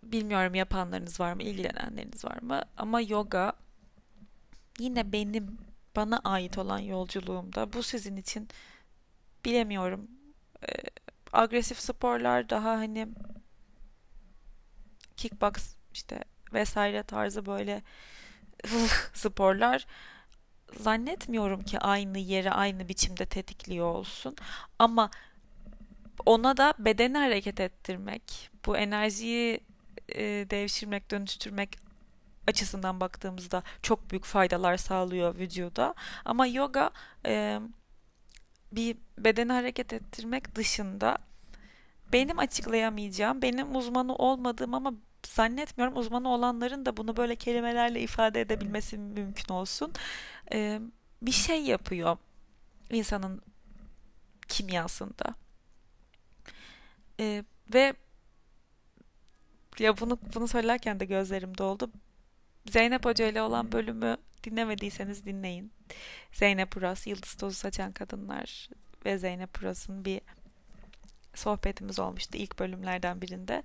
bilmiyorum 0.03 0.55
yapanlarınız 0.55 1.21
var 1.21 1.33
mı, 1.33 1.43
ilgilenenleriniz 1.43 2.25
var 2.25 2.43
mı? 2.43 2.63
Ama 2.77 3.01
yoga 3.01 3.53
yine 4.79 5.13
benim 5.13 5.59
bana 5.97 6.19
ait 6.25 6.59
olan 6.59 6.79
yolculuğumda 6.79 7.73
bu 7.73 7.83
sizin 7.83 8.17
için 8.17 8.49
bilemiyorum. 9.45 10.11
E, 10.63 10.73
agresif 11.33 11.81
sporlar 11.81 12.49
daha 12.49 12.71
hani 12.71 13.09
kickbox 15.17 15.75
işte 15.95 16.25
vesaire 16.53 17.03
tarzı 17.03 17.47
böyle 17.47 17.83
sporlar 19.15 19.87
zannetmiyorum 20.81 21.63
ki 21.63 21.79
aynı 21.79 22.19
yeri 22.19 22.51
aynı 22.51 22.89
biçimde 22.89 23.27
tetikliyor 23.27 23.87
olsun. 23.95 24.37
Ama 24.79 25.11
ona 26.27 26.57
da 26.57 26.75
bedeni 26.79 27.19
hareket 27.19 27.61
ettirmek, 27.61 28.51
bu 28.67 28.77
enerjiyi 28.77 29.61
e, 30.09 30.23
devşirmek, 30.51 31.11
dönüştürmek 31.11 31.79
açısından 32.47 33.01
baktığımızda 33.01 33.63
çok 33.83 34.11
büyük 34.11 34.25
faydalar 34.25 34.77
sağlıyor 34.77 35.39
vücuda. 35.39 35.95
Ama 36.25 36.47
yoga 36.47 36.91
e, 37.27 37.61
bir 38.73 38.97
bedeni 39.19 39.53
hareket 39.53 39.93
ettirmek 39.93 40.55
dışında 40.55 41.19
benim 42.13 42.39
açıklayamayacağım, 42.39 43.43
benim 43.43 43.77
uzmanı 43.77 44.15
olmadığım 44.17 44.75
ama 44.75 44.95
zannetmiyorum 45.27 45.97
uzmanı 45.97 46.29
olanların 46.29 46.87
da 46.87 46.97
bunu 46.97 47.17
böyle 47.17 47.37
kelimelerle 47.37 48.01
ifade 48.01 48.41
edebilmesi 48.41 48.99
mümkün 48.99 49.55
olsun. 49.55 49.93
Ee, 50.53 50.81
bir 51.23 51.33
şey 51.33 51.63
yapıyor 51.63 52.17
insanın 52.91 53.43
kimyasında. 54.49 55.35
Ee, 57.21 57.45
ve 57.75 57.95
ya 59.79 60.01
bunu 60.01 60.19
bunu 60.35 60.49
söylerken 60.49 61.01
de 61.01 61.05
gözlerim 61.05 61.59
doldu. 61.59 61.91
Zeynep 62.71 63.05
Hoca 63.05 63.27
ile 63.27 63.43
olan 63.43 63.73
bölümü 63.73 64.17
dinlemediyseniz 64.45 65.27
dinleyin. 65.27 65.73
Zeynep 66.33 66.77
Uras, 66.77 67.07
Yıldız 67.07 67.35
Tozu 67.35 67.57
Saçan 67.57 67.93
Kadınlar 67.93 68.69
ve 69.05 69.19
Zeynep 69.19 69.63
Uras'ın 69.63 70.05
bir 70.05 70.21
sohbetimiz 71.35 71.99
olmuştu 71.99 72.39
ilk 72.39 72.59
bölümlerden 72.59 73.21
birinde. 73.21 73.63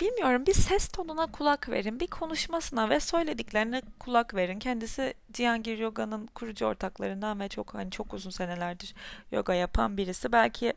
Bilmiyorum 0.00 0.46
bir 0.46 0.54
ses 0.54 0.88
tonuna 0.88 1.26
kulak 1.32 1.68
verin, 1.68 2.00
bir 2.00 2.06
konuşmasına 2.06 2.90
ve 2.90 3.00
söylediklerine 3.00 3.82
kulak 3.98 4.34
verin. 4.34 4.58
Kendisi 4.58 5.14
Cihangir 5.32 5.78
Yoga'nın 5.78 6.26
kurucu 6.26 6.66
ortaklarından 6.66 7.40
ve 7.40 7.48
çok 7.48 7.74
hani 7.74 7.90
çok 7.90 8.14
uzun 8.14 8.30
senelerdir 8.30 8.94
yoga 9.32 9.54
yapan 9.54 9.96
birisi. 9.96 10.32
Belki 10.32 10.74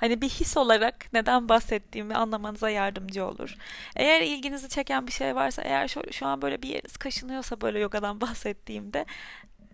hani 0.00 0.22
bir 0.22 0.28
his 0.28 0.56
olarak 0.56 1.12
neden 1.12 1.48
bahsettiğimi 1.48 2.14
anlamanıza 2.14 2.70
yardımcı 2.70 3.26
olur. 3.26 3.56
Eğer 3.96 4.20
ilginizi 4.20 4.68
çeken 4.68 5.06
bir 5.06 5.12
şey 5.12 5.34
varsa, 5.34 5.62
eğer 5.62 5.88
şu, 5.88 6.12
şu 6.12 6.26
an 6.26 6.42
böyle 6.42 6.62
bir 6.62 6.68
yeriniz 6.68 6.96
kaşınıyorsa 6.96 7.60
böyle 7.60 7.78
yogadan 7.78 8.20
bahsettiğimde 8.20 9.04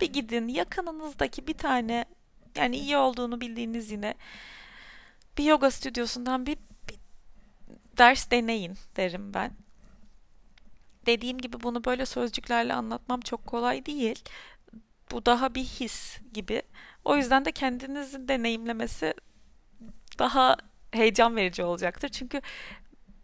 bir 0.01 0.13
gidin 0.13 0.47
yakınınızdaki 0.47 1.47
bir 1.47 1.57
tane 1.57 2.05
yani 2.55 2.77
iyi 2.77 2.97
olduğunu 2.97 3.41
bildiğiniz 3.41 3.91
yine 3.91 4.13
bir 5.37 5.43
yoga 5.43 5.71
stüdyosundan 5.71 6.45
bir 6.45 6.57
ders 7.97 8.31
deneyin 8.31 8.77
derim 8.95 9.33
ben. 9.33 9.51
Dediğim 11.05 11.37
gibi 11.37 11.61
bunu 11.63 11.83
böyle 11.83 12.05
sözcüklerle 12.05 12.73
anlatmam 12.73 13.21
çok 13.21 13.47
kolay 13.47 13.85
değil. 13.85 14.23
Bu 15.11 15.25
daha 15.25 15.55
bir 15.55 15.63
his 15.63 16.17
gibi. 16.33 16.61
O 17.05 17.15
yüzden 17.15 17.45
de 17.45 17.51
kendinizin 17.51 18.27
deneyimlemesi 18.27 19.13
daha 20.19 20.57
heyecan 20.91 21.35
verici 21.35 21.63
olacaktır. 21.63 22.09
Çünkü 22.09 22.41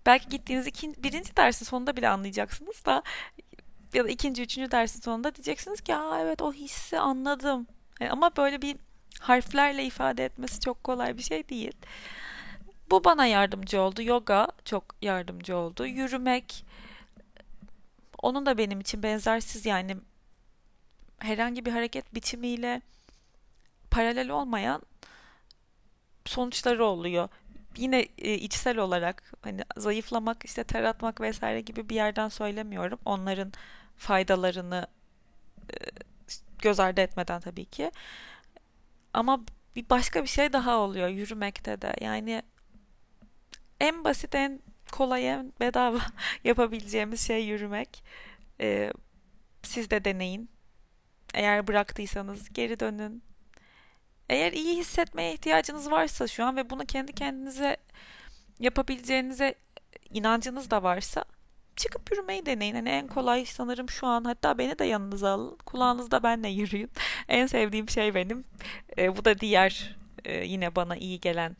belki 0.05 0.29
gittiğiniz 0.29 0.67
ikinci, 0.67 1.03
birinci 1.03 1.37
dersin 1.37 1.65
sonunda 1.65 1.97
bile 1.97 2.09
anlayacaksınız 2.09 2.85
da 2.85 3.03
ya 3.93 4.05
da 4.05 4.09
ikinci, 4.09 4.43
üçüncü 4.43 4.71
dersin 4.71 5.01
sonunda 5.01 5.35
diyeceksiniz 5.35 5.81
ki 5.81 5.95
Aa, 5.95 6.19
evet 6.19 6.41
o 6.41 6.53
hissi 6.53 6.99
anladım. 6.99 7.67
Yani 7.99 8.11
ama 8.11 8.35
böyle 8.37 8.61
bir 8.61 8.77
harflerle 9.19 9.83
ifade 9.83 10.25
etmesi 10.25 10.59
çok 10.59 10.83
kolay 10.83 11.17
bir 11.17 11.23
şey 11.23 11.49
değil. 11.49 11.73
Bu 12.91 13.03
bana 13.03 13.25
yardımcı 13.25 13.81
oldu. 13.81 14.01
Yoga 14.03 14.47
çok 14.65 14.95
yardımcı 15.01 15.57
oldu. 15.57 15.85
Yürümek 15.85 16.65
onun 18.21 18.45
da 18.45 18.57
benim 18.57 18.79
için 18.79 19.03
benzersiz 19.03 19.65
yani 19.65 19.97
herhangi 21.19 21.65
bir 21.65 21.71
hareket 21.71 22.15
biçimiyle 22.15 22.81
paralel 23.91 24.29
olmayan 24.29 24.81
sonuçları 26.25 26.85
oluyor. 26.85 27.29
Yine 27.77 28.07
e, 28.17 28.33
içsel 28.33 28.77
olarak 28.77 29.33
hani 29.41 29.61
zayıflamak, 29.77 30.45
işte 30.45 30.63
ter 30.63 30.83
atmak 30.83 31.21
vesaire 31.21 31.61
gibi 31.61 31.89
bir 31.89 31.95
yerden 31.95 32.29
söylemiyorum. 32.29 32.99
Onların 33.05 33.51
faydalarını 33.97 34.87
e, 35.73 35.75
göz 36.61 36.79
ardı 36.79 37.01
etmeden 37.01 37.41
tabii 37.41 37.65
ki. 37.65 37.91
Ama 39.13 39.41
bir 39.75 39.89
başka 39.89 40.23
bir 40.23 40.27
şey 40.27 40.53
daha 40.53 40.77
oluyor 40.77 41.07
yürümekte 41.07 41.81
de. 41.81 41.93
Yani 42.01 42.41
en 43.79 44.03
basit, 44.03 44.35
en 44.35 44.59
kolay, 44.91 45.29
en 45.29 45.53
bedava 45.59 45.99
yapabileceğimiz 46.43 47.27
şey 47.27 47.45
yürümek. 47.45 48.03
Ee, 48.61 48.93
siz 49.63 49.89
de 49.89 50.05
deneyin. 50.05 50.49
Eğer 51.33 51.67
bıraktıysanız 51.67 52.49
geri 52.53 52.79
dönün. 52.79 53.23
Eğer 54.33 54.53
iyi 54.53 54.77
hissetmeye 54.77 55.33
ihtiyacınız 55.33 55.91
varsa 55.91 56.27
şu 56.27 56.45
an 56.45 56.55
ve 56.55 56.69
bunu 56.69 56.85
kendi 56.85 57.13
kendinize 57.13 57.77
yapabileceğinize 58.59 59.55
inancınız 60.09 60.71
da 60.71 60.83
varsa 60.83 61.25
çıkıp 61.75 62.11
yürümeyi 62.11 62.45
deneyin. 62.45 62.75
Hani 62.75 62.89
en 62.89 63.07
kolay 63.07 63.45
sanırım 63.45 63.89
şu 63.89 64.07
an 64.07 64.23
hatta 64.23 64.57
beni 64.57 64.79
de 64.79 64.85
yanınıza 64.85 65.29
alın. 65.29 65.57
Kulağınızda 65.65 66.23
benle 66.23 66.49
yürüyün. 66.49 66.91
en 67.29 67.45
sevdiğim 67.45 67.89
şey 67.89 68.15
benim. 68.15 68.43
E, 68.97 69.17
bu 69.17 69.25
da 69.25 69.39
diğer 69.39 69.95
e, 70.25 70.45
yine 70.45 70.75
bana 70.75 70.95
iyi 70.95 71.19
gelen 71.19 71.55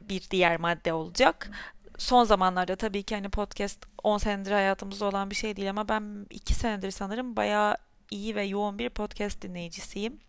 bir 0.00 0.30
diğer 0.30 0.60
madde 0.60 0.92
olacak. 0.92 1.50
Son 1.98 2.24
zamanlarda 2.24 2.76
tabii 2.76 3.02
ki 3.02 3.14
hani 3.14 3.28
podcast 3.28 3.86
10 4.02 4.18
senedir 4.18 4.52
hayatımızda 4.52 5.04
olan 5.04 5.30
bir 5.30 5.36
şey 5.36 5.56
değil 5.56 5.70
ama 5.70 5.88
ben 5.88 6.26
2 6.30 6.54
senedir 6.54 6.90
sanırım 6.90 7.36
bayağı 7.36 7.76
iyi 8.10 8.34
ve 8.34 8.44
yoğun 8.44 8.78
bir 8.78 8.88
podcast 8.90 9.42
dinleyicisiyim. 9.42 10.26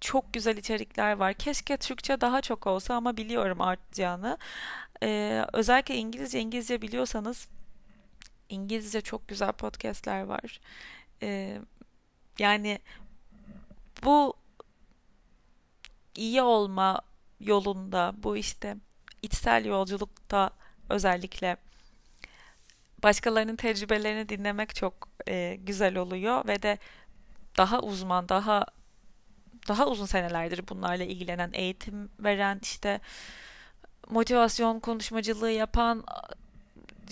Çok 0.00 0.32
güzel 0.32 0.56
içerikler 0.56 1.12
var. 1.12 1.34
Keşke 1.34 1.76
Türkçe 1.76 2.20
daha 2.20 2.40
çok 2.40 2.66
olsa 2.66 2.94
ama 2.94 3.16
biliyorum 3.16 3.60
artacağını. 3.60 4.38
Ee, 5.02 5.44
özellikle 5.52 5.94
İngilizce 5.96 6.40
İngilizce 6.40 6.82
biliyorsanız 6.82 7.48
İngilizce 8.48 9.00
çok 9.00 9.28
güzel 9.28 9.52
podcastler 9.52 10.22
var. 10.22 10.60
Ee, 11.22 11.58
yani 12.38 12.78
bu 14.04 14.34
iyi 16.14 16.42
olma 16.42 17.00
yolunda 17.40 18.14
bu 18.22 18.36
işte 18.36 18.76
içsel 19.22 19.64
yolculukta 19.64 20.50
özellikle 20.88 21.56
başkalarının 23.02 23.56
tecrübelerini 23.56 24.28
dinlemek 24.28 24.74
çok 24.74 25.08
e, 25.28 25.56
güzel 25.60 25.96
oluyor 25.96 26.46
ve 26.48 26.62
de 26.62 26.78
daha 27.56 27.80
uzman, 27.80 28.28
daha 28.28 28.66
daha 29.68 29.86
uzun 29.86 30.06
senelerdir 30.06 30.68
bunlarla 30.68 31.04
ilgilenen, 31.04 31.50
eğitim 31.52 32.10
veren, 32.20 32.58
işte 32.62 33.00
motivasyon 34.10 34.80
konuşmacılığı 34.80 35.50
yapan, 35.50 36.04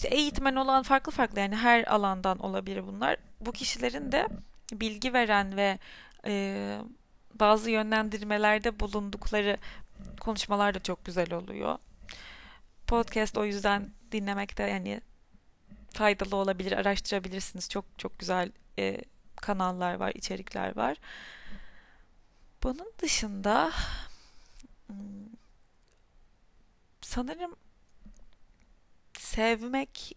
eğitmen 0.05 0.57
olan 0.57 0.83
farklı 0.83 1.13
farklı 1.13 1.41
yani 1.41 1.57
her 1.57 1.85
alandan 1.85 2.39
olabilir 2.39 2.87
bunlar. 2.87 3.17
Bu 3.41 3.53
kişilerin 3.53 4.13
de 4.13 4.29
bilgi 4.73 5.13
veren 5.13 5.57
ve 5.57 5.79
e, 6.27 6.79
bazı 7.35 7.71
yönlendirmelerde 7.71 8.81
bulundukları 8.81 9.57
konuşmalar 10.21 10.75
da 10.75 10.83
çok 10.83 11.05
güzel 11.05 11.33
oluyor. 11.33 11.79
Podcast 12.87 13.39
o 13.39 13.45
yüzden 13.45 13.91
dinlemekte 14.13 14.63
yani 14.63 15.01
faydalı 15.93 16.37
olabilir, 16.37 16.73
araştırabilirsiniz. 16.73 17.69
Çok 17.69 17.85
çok 17.99 18.19
güzel 18.19 18.53
e, 18.79 19.01
kanallar 19.37 19.95
var, 19.95 20.13
içerikler 20.15 20.77
var. 20.77 20.97
Bunun 22.63 22.93
dışında 22.99 23.73
hmm, 24.87 24.97
sanırım 27.01 27.57
sevmek 29.19 30.17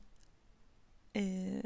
e, 1.16 1.64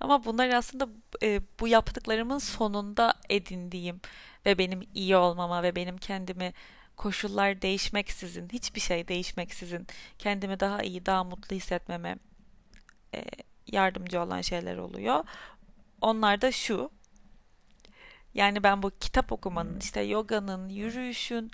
ama 0.00 0.24
bunlar 0.24 0.48
aslında 0.48 0.88
e, 1.22 1.40
bu 1.60 1.68
yaptıklarımın 1.68 2.38
sonunda 2.38 3.14
edindiğim 3.28 4.00
ve 4.46 4.58
benim 4.58 4.80
iyi 4.94 5.16
olmama 5.16 5.62
ve 5.62 5.76
benim 5.76 5.98
kendimi 5.98 6.52
koşullar 6.96 7.62
değişmeksizin, 7.62 8.48
hiçbir 8.52 8.80
şey 8.80 9.08
değişmeksizin 9.08 9.86
kendimi 10.18 10.60
daha 10.60 10.82
iyi, 10.82 11.06
daha 11.06 11.24
mutlu 11.24 11.56
hissetmeme 11.56 12.16
e, 13.14 13.24
yardımcı 13.72 14.20
olan 14.20 14.40
şeyler 14.40 14.76
oluyor. 14.76 15.24
Onlar 16.00 16.40
da 16.40 16.52
şu. 16.52 16.90
Yani 18.34 18.62
ben 18.62 18.82
bu 18.82 18.90
kitap 19.00 19.32
okumanın, 19.32 19.80
işte 19.80 20.00
yoganın, 20.00 20.68
yürüyüşün 20.68 21.50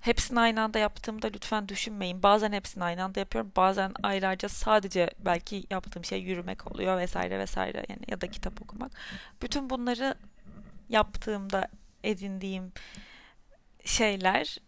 hepsini 0.00 0.40
aynı 0.40 0.62
anda 0.62 0.78
yaptığımda 0.78 1.26
lütfen 1.26 1.68
düşünmeyin. 1.68 2.22
Bazen 2.22 2.52
hepsini 2.52 2.84
aynı 2.84 3.04
anda 3.04 3.20
yapıyorum. 3.20 3.52
Bazen 3.56 3.92
aylarca 4.02 4.48
sadece 4.48 5.10
belki 5.18 5.64
yaptığım 5.70 6.04
şey 6.04 6.20
yürümek 6.22 6.72
oluyor 6.72 6.98
vesaire 6.98 7.38
vesaire 7.38 7.84
yani 7.88 8.02
ya 8.08 8.20
da 8.20 8.26
kitap 8.26 8.62
okumak. 8.62 8.92
Bütün 9.42 9.70
bunları 9.70 10.14
yaptığımda 10.88 11.68
edindiğim 12.04 12.72
şeyler 13.84 14.58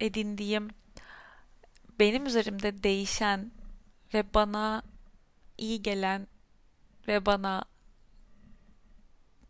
edindiğim 0.00 0.68
benim 2.00 2.26
üzerimde 2.26 2.82
değişen 2.82 3.52
ve 4.14 4.34
bana 4.34 4.82
iyi 5.58 5.82
gelen 5.82 6.26
ve 7.08 7.26
bana 7.26 7.64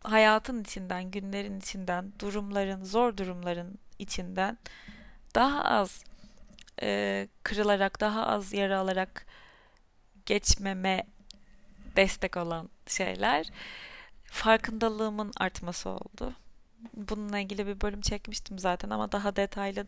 hayatın 0.03 0.61
içinden, 0.61 1.11
günlerin 1.11 1.59
içinden, 1.59 2.13
durumların, 2.19 2.83
zor 2.83 3.17
durumların 3.17 3.79
içinden 3.99 4.57
daha 5.35 5.63
az 5.63 6.03
e, 6.81 7.27
kırılarak, 7.43 8.01
daha 8.01 8.27
az 8.27 8.53
yara 8.53 8.79
alarak 8.79 9.25
geçmeme 10.25 11.03
destek 11.95 12.37
olan 12.37 12.69
şeyler 12.87 13.47
farkındalığımın 14.25 15.31
artması 15.37 15.89
oldu. 15.89 16.33
Bununla 16.93 17.39
ilgili 17.39 17.67
bir 17.67 17.81
bölüm 17.81 18.01
çekmiştim 18.01 18.59
zaten 18.59 18.89
ama 18.89 19.11
daha 19.11 19.35
detaylı 19.35 19.87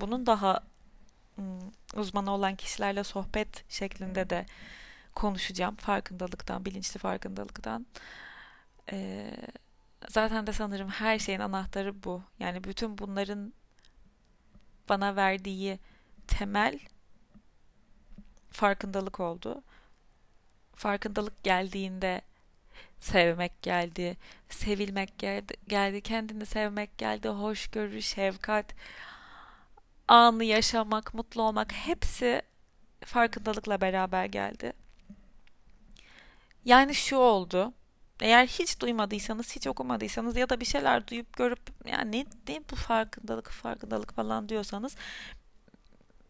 bunun 0.00 0.26
daha 0.26 0.60
uzmanı 1.96 2.30
olan 2.30 2.56
kişilerle 2.56 3.04
sohbet 3.04 3.72
şeklinde 3.72 4.30
de 4.30 4.46
konuşacağım. 5.14 5.76
Farkındalıktan, 5.76 6.64
bilinçli 6.64 6.98
farkındalıktan. 6.98 7.86
Ee, 8.92 9.30
zaten 10.08 10.46
de 10.46 10.52
sanırım 10.52 10.88
her 10.88 11.18
şeyin 11.18 11.40
anahtarı 11.40 12.04
bu. 12.04 12.22
Yani 12.38 12.64
bütün 12.64 12.98
bunların 12.98 13.52
bana 14.88 15.16
verdiği 15.16 15.78
temel 16.26 16.78
farkındalık 18.50 19.20
oldu. 19.20 19.62
Farkındalık 20.76 21.44
geldiğinde 21.44 22.22
sevmek 23.00 23.62
geldi, 23.62 24.16
sevilmek 24.48 25.18
geldi, 25.18 25.54
geldi, 25.68 26.00
kendini 26.00 26.46
sevmek 26.46 26.98
geldi, 26.98 27.28
hoşgörü, 27.28 28.02
şefkat, 28.02 28.74
anı 30.08 30.44
yaşamak, 30.44 31.14
mutlu 31.14 31.42
olmak 31.42 31.72
hepsi 31.72 32.42
farkındalıkla 33.04 33.80
beraber 33.80 34.24
geldi. 34.24 34.72
Yani 36.64 36.94
şu 36.94 37.16
oldu. 37.16 37.72
Eğer 38.20 38.46
hiç 38.46 38.80
duymadıysanız, 38.80 39.56
hiç 39.56 39.66
okumadıysanız 39.66 40.36
ya 40.36 40.48
da 40.48 40.60
bir 40.60 40.64
şeyler 40.64 41.08
duyup 41.08 41.36
görüp 41.36 41.60
yani 41.86 42.12
ne, 42.12 42.26
ne 42.48 42.60
bu 42.70 42.76
farkındalık, 42.76 43.50
farkındalık 43.50 44.14
falan 44.14 44.48
diyorsanız 44.48 44.96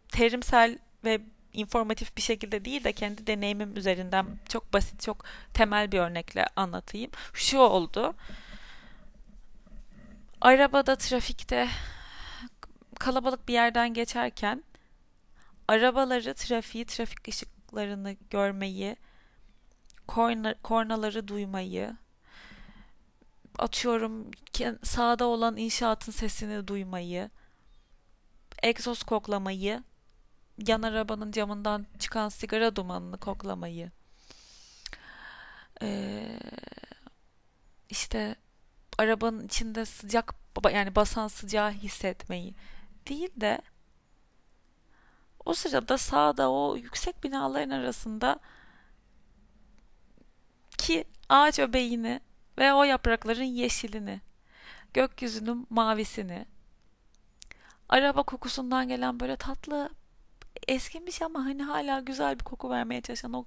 terimsel 0.09 0.79
ve 1.05 1.21
informatif 1.53 2.17
bir 2.17 2.23
şekilde 2.23 2.65
değil 2.65 2.85
de 2.85 2.93
kendi 2.93 3.27
deneyimim 3.27 3.77
üzerinden 3.77 4.27
çok 4.49 4.73
basit, 4.73 5.03
çok 5.03 5.25
temel 5.55 5.93
bir 5.93 5.99
örnekle 5.99 6.47
anlatayım. 6.57 7.11
Şu 7.33 7.59
oldu. 7.59 8.15
Arabada, 10.41 10.97
trafikte 10.97 11.69
kalabalık 12.99 13.49
bir 13.49 13.53
yerden 13.53 13.95
geçerken 13.95 14.65
arabaları, 15.69 16.35
trafiği, 16.35 16.85
trafik 16.85 17.29
ışıklarını 17.29 18.17
görmeyi, 18.31 18.97
korna, 20.07 20.55
kornaları 20.63 21.29
duymayı, 21.29 21.97
atıyorum 23.59 24.31
sağda 24.83 25.25
olan 25.25 25.57
inşaatın 25.57 26.13
sesini 26.13 26.69
duymayı, 26.69 27.31
egzoz 28.63 29.03
koklamayı, 29.03 29.83
yan 30.67 30.83
arabanın 30.83 31.33
camından 31.33 31.87
çıkan 31.99 32.29
sigara 32.29 32.77
dumanını 32.77 33.19
koklamayı, 33.19 33.91
ee, 35.83 36.39
işte 37.89 38.37
arabanın 38.99 39.47
içinde 39.47 39.85
sıcak 39.85 40.35
yani 40.73 40.95
basan 40.95 41.29
sıcağı 41.29 41.71
hissetmeyi 41.71 42.55
değil 43.09 43.31
de 43.37 43.63
o 45.45 45.55
sırada 45.55 45.99
sağda 45.99 46.51
o 46.51 46.77
yüksek 46.77 47.25
binaların 47.25 47.71
arasında 47.71 48.39
ki 50.79 51.05
ağaç 51.29 51.59
öbeğini 51.59 52.21
ve 52.59 52.73
o 52.73 52.85
yaprakların 52.85 53.43
yeşilini, 53.43 54.21
gökyüzünün 54.95 55.67
mavisini, 55.71 56.47
araba 57.89 58.23
kokusundan 58.23 58.89
gelen 58.89 59.21
böyle 59.21 59.37
tatlı 59.37 59.91
eskimiş 60.69 61.23
ama 61.23 61.45
hani 61.45 61.63
hala 61.63 62.01
güzel 62.01 62.39
bir 62.39 62.45
koku 62.45 62.71
vermeye 62.71 63.01
çalışan 63.01 63.33
o 63.33 63.45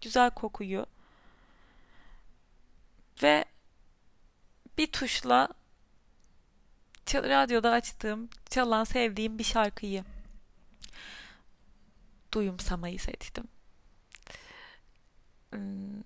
güzel 0.00 0.30
kokuyu 0.30 0.86
ve 3.22 3.44
bir 4.78 4.86
tuşla 4.86 5.48
radyoda 7.14 7.70
açtığım, 7.70 8.28
çalan, 8.50 8.84
sevdiğim 8.84 9.38
bir 9.38 9.44
şarkıyı 9.44 10.04
duyumsamayı 12.32 12.98
seçtim. 12.98 13.44
Hmm, 15.50 16.02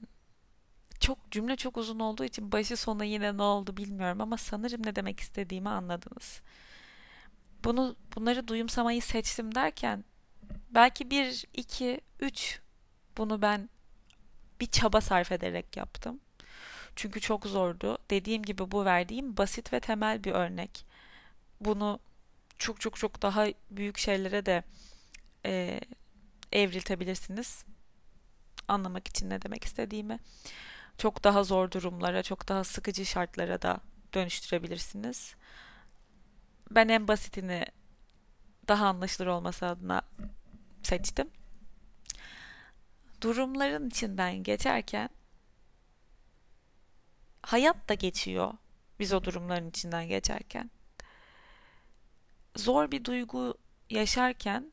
çok 1.04 1.30
cümle 1.30 1.56
çok 1.56 1.76
uzun 1.76 1.98
olduğu 1.98 2.24
için 2.24 2.52
başı 2.52 2.76
sonu 2.76 3.04
yine 3.04 3.36
ne 3.36 3.42
oldu 3.42 3.76
bilmiyorum 3.76 4.20
ama 4.20 4.36
sanırım 4.36 4.86
ne 4.86 4.96
demek 4.96 5.20
istediğimi 5.20 5.68
anladınız. 5.68 6.40
Bunu 7.64 7.96
bunları 8.16 8.48
duyumsamayı 8.48 9.02
seçtim 9.02 9.54
derken 9.54 10.04
belki 10.70 11.10
bir, 11.10 11.44
iki, 11.54 12.00
üç 12.20 12.60
bunu 13.18 13.42
ben 13.42 13.68
bir 14.60 14.66
çaba 14.66 15.00
sarf 15.00 15.32
ederek 15.32 15.76
yaptım. 15.76 16.20
Çünkü 16.96 17.20
çok 17.20 17.46
zordu. 17.46 17.98
Dediğim 18.10 18.42
gibi 18.42 18.70
bu 18.70 18.84
verdiğim 18.84 19.36
basit 19.36 19.72
ve 19.72 19.80
temel 19.80 20.24
bir 20.24 20.32
örnek. 20.32 20.86
Bunu 21.60 21.98
çok 22.58 22.80
çok 22.80 22.96
çok 22.96 23.22
daha 23.22 23.46
büyük 23.70 23.98
şeylere 23.98 24.46
de 24.46 24.62
e, 25.46 25.80
evriltebilirsiniz. 26.52 27.64
Anlamak 28.68 29.08
için 29.08 29.30
ne 29.30 29.42
demek 29.42 29.64
istediğimi. 29.64 30.18
Çok 30.98 31.24
daha 31.24 31.44
zor 31.44 31.70
durumlara, 31.70 32.22
çok 32.22 32.48
daha 32.48 32.64
sıkıcı 32.64 33.06
şartlara 33.06 33.62
da 33.62 33.80
dönüştürebilirsiniz. 34.14 35.34
Ben 36.70 36.88
en 36.88 37.08
basitini 37.08 37.64
daha 38.68 38.86
anlaşılır 38.86 39.26
olması 39.26 39.66
adına 39.66 40.02
seçtim. 40.82 41.30
Durumların 43.20 43.88
içinden 43.88 44.42
geçerken 44.42 45.08
hayat 47.42 47.88
da 47.88 47.94
geçiyor 47.94 48.54
biz 48.98 49.12
o 49.12 49.24
durumların 49.24 49.68
içinden 49.68 50.08
geçerken. 50.08 50.70
Zor 52.56 52.90
bir 52.90 53.04
duygu 53.04 53.54
yaşarken 53.90 54.72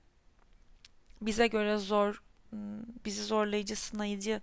bize 1.22 1.48
göre 1.48 1.78
zor, 1.78 2.24
hmm, 2.50 2.84
bizi 3.06 3.24
zorlayıcı, 3.24 3.76
sınayıcı 3.76 4.42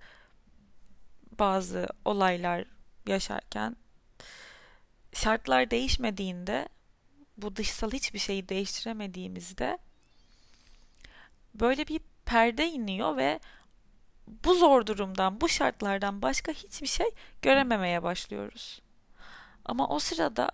bazı 1.39 1.87
olaylar 2.05 2.65
yaşarken 3.07 3.77
şartlar 5.13 5.71
değişmediğinde 5.71 6.69
bu 7.37 7.57
dışsal 7.57 7.91
hiçbir 7.91 8.19
şeyi 8.19 8.49
değiştiremediğimizde 8.49 9.79
böyle 11.55 11.87
bir 11.87 12.01
perde 12.25 12.69
iniyor 12.69 13.17
ve 13.17 13.41
bu 14.45 14.55
zor 14.55 14.87
durumdan, 14.87 15.41
bu 15.41 15.49
şartlardan 15.49 16.23
başka 16.23 16.53
hiçbir 16.53 16.87
şey 16.87 17.11
görememeye 17.43 18.03
başlıyoruz. 18.03 18.83
Ama 19.65 19.89
o 19.89 19.99
sırada 19.99 20.51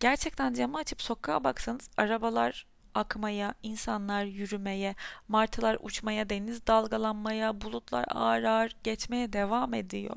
gerçekten 0.00 0.54
camı 0.54 0.78
açıp 0.78 1.02
sokağa 1.02 1.44
baksanız 1.44 1.90
arabalar 1.96 2.66
akmaya, 2.94 3.54
insanlar 3.62 4.24
yürümeye, 4.24 4.94
martılar 5.28 5.78
uçmaya, 5.80 6.30
deniz 6.30 6.66
dalgalanmaya, 6.66 7.60
bulutlar 7.60 8.04
ağır 8.08 8.42
ağır 8.42 8.76
geçmeye 8.84 9.32
devam 9.32 9.74
ediyor. 9.74 10.16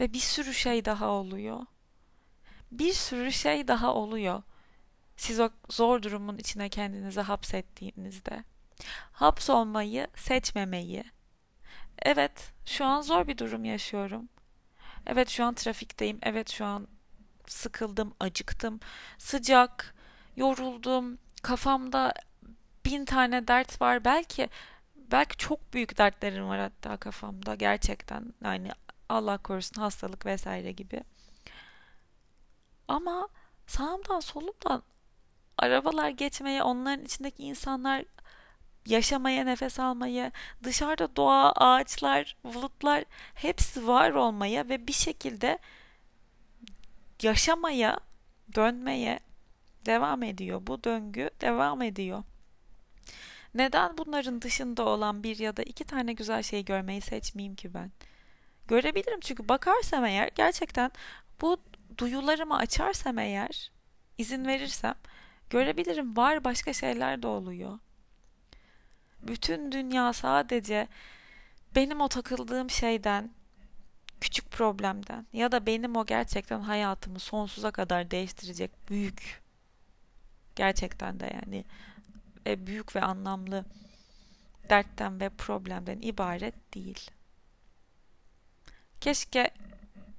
Ve 0.00 0.12
bir 0.12 0.18
sürü 0.18 0.54
şey 0.54 0.84
daha 0.84 1.08
oluyor. 1.08 1.66
Bir 2.72 2.92
sürü 2.92 3.32
şey 3.32 3.68
daha 3.68 3.94
oluyor. 3.94 4.42
Siz 5.16 5.40
o 5.40 5.50
zor 5.70 6.02
durumun 6.02 6.38
içine 6.38 6.68
kendinizi 6.68 7.20
hapsettiğinizde 7.20 8.44
hapsolmayı 9.12 10.06
seçmemeyi. 10.16 11.04
Evet, 12.02 12.52
şu 12.66 12.84
an 12.84 13.00
zor 13.02 13.26
bir 13.26 13.38
durum 13.38 13.64
yaşıyorum. 13.64 14.28
Evet, 15.06 15.28
şu 15.28 15.44
an 15.44 15.54
trafikteyim. 15.54 16.18
Evet, 16.22 16.50
şu 16.50 16.64
an 16.64 16.88
sıkıldım, 17.46 18.14
acıktım, 18.20 18.80
sıcak, 19.18 19.94
yoruldum. 20.36 21.18
Kafamda 21.44 22.14
bin 22.84 23.04
tane 23.04 23.48
dert 23.48 23.80
var. 23.80 24.04
Belki 24.04 24.48
belki 24.96 25.36
çok 25.36 25.72
büyük 25.72 25.98
dertlerim 25.98 26.48
var 26.48 26.60
hatta 26.60 26.96
kafamda 26.96 27.54
gerçekten. 27.54 28.34
Yani 28.44 28.70
Allah 29.08 29.38
korusun 29.38 29.80
hastalık 29.80 30.26
vesaire 30.26 30.72
gibi. 30.72 31.02
Ama 32.88 33.28
sağımdan 33.66 34.20
solumdan 34.20 34.82
arabalar 35.58 36.08
geçmeye, 36.08 36.62
onların 36.62 37.04
içindeki 37.04 37.42
insanlar 37.42 38.04
yaşamaya, 38.86 39.44
nefes 39.44 39.80
almaya, 39.80 40.32
dışarıda 40.62 41.16
doğa, 41.16 41.52
ağaçlar, 41.52 42.36
bulutlar 42.44 43.04
hepsi 43.34 43.86
var 43.86 44.10
olmaya 44.10 44.68
ve 44.68 44.86
bir 44.86 44.92
şekilde 44.92 45.58
yaşamaya, 47.22 47.98
dönmeye 48.54 49.20
devam 49.86 50.22
ediyor. 50.22 50.62
Bu 50.66 50.84
döngü 50.84 51.30
devam 51.40 51.82
ediyor. 51.82 52.22
Neden 53.54 53.98
bunların 53.98 54.42
dışında 54.42 54.84
olan 54.86 55.22
bir 55.22 55.38
ya 55.38 55.56
da 55.56 55.62
iki 55.62 55.84
tane 55.84 56.12
güzel 56.12 56.42
şey 56.42 56.64
görmeyi 56.64 57.00
seçmeyeyim 57.00 57.54
ki 57.54 57.74
ben? 57.74 57.90
Görebilirim 58.68 59.20
çünkü 59.20 59.48
bakarsam 59.48 60.04
eğer 60.04 60.30
gerçekten 60.34 60.90
bu 61.40 61.56
duyularımı 61.98 62.56
açarsam 62.56 63.18
eğer 63.18 63.72
izin 64.18 64.46
verirsem 64.46 64.94
görebilirim 65.50 66.16
var 66.16 66.44
başka 66.44 66.72
şeyler 66.72 67.22
de 67.22 67.26
oluyor. 67.26 67.78
Bütün 69.22 69.72
dünya 69.72 70.12
sadece 70.12 70.88
benim 71.74 72.00
o 72.00 72.08
takıldığım 72.08 72.70
şeyden, 72.70 73.30
küçük 74.20 74.50
problemden 74.50 75.26
ya 75.32 75.52
da 75.52 75.66
benim 75.66 75.96
o 75.96 76.06
gerçekten 76.06 76.60
hayatımı 76.60 77.18
sonsuza 77.18 77.70
kadar 77.70 78.10
değiştirecek 78.10 78.90
büyük 78.90 79.43
gerçekten 80.56 81.20
de 81.20 81.30
yani 81.34 81.64
e, 82.46 82.66
büyük 82.66 82.96
ve 82.96 83.00
anlamlı 83.00 83.64
dertten 84.70 85.20
ve 85.20 85.28
problemden 85.28 85.98
ibaret 86.02 86.74
değil. 86.74 87.10
Keşke 89.00 89.50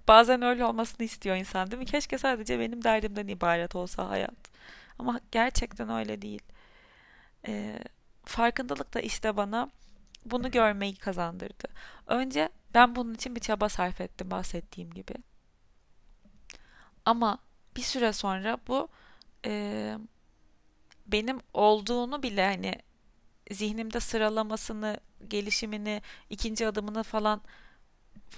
bazen 0.07 0.41
öyle 0.41 0.65
olmasını 0.65 1.05
istiyor 1.05 1.35
insan 1.35 1.71
değil 1.71 1.79
mi? 1.79 1.85
Keşke 1.85 2.17
sadece 2.17 2.59
benim 2.59 2.83
derdimden 2.83 3.27
ibaret 3.27 3.75
olsa 3.75 4.09
hayat. 4.09 4.35
Ama 4.99 5.19
gerçekten 5.31 5.89
öyle 5.89 6.21
değil. 6.21 6.41
Ee, 7.47 7.79
farkındalık 8.25 8.93
da 8.93 8.99
işte 8.99 9.37
bana 9.37 9.69
bunu 10.25 10.51
görmeyi 10.51 10.95
kazandırdı. 10.95 11.67
Önce 12.07 12.49
ben 12.73 12.95
bunun 12.95 13.13
için 13.13 13.35
bir 13.35 13.41
çaba 13.41 13.69
sarf 13.69 14.01
ettim 14.01 14.31
bahsettiğim 14.31 14.91
gibi. 14.93 15.13
Ama 17.05 17.37
bir 17.75 17.81
süre 17.81 18.13
sonra 18.13 18.57
bu 18.67 18.87
e, 19.45 19.97
benim 21.07 21.39
olduğunu 21.53 22.23
bile 22.23 22.45
hani 22.45 22.75
zihnimde 23.51 23.99
sıralamasını, 23.99 24.99
gelişimini, 25.27 26.01
ikinci 26.29 26.67
adımını 26.67 27.03
falan 27.03 27.41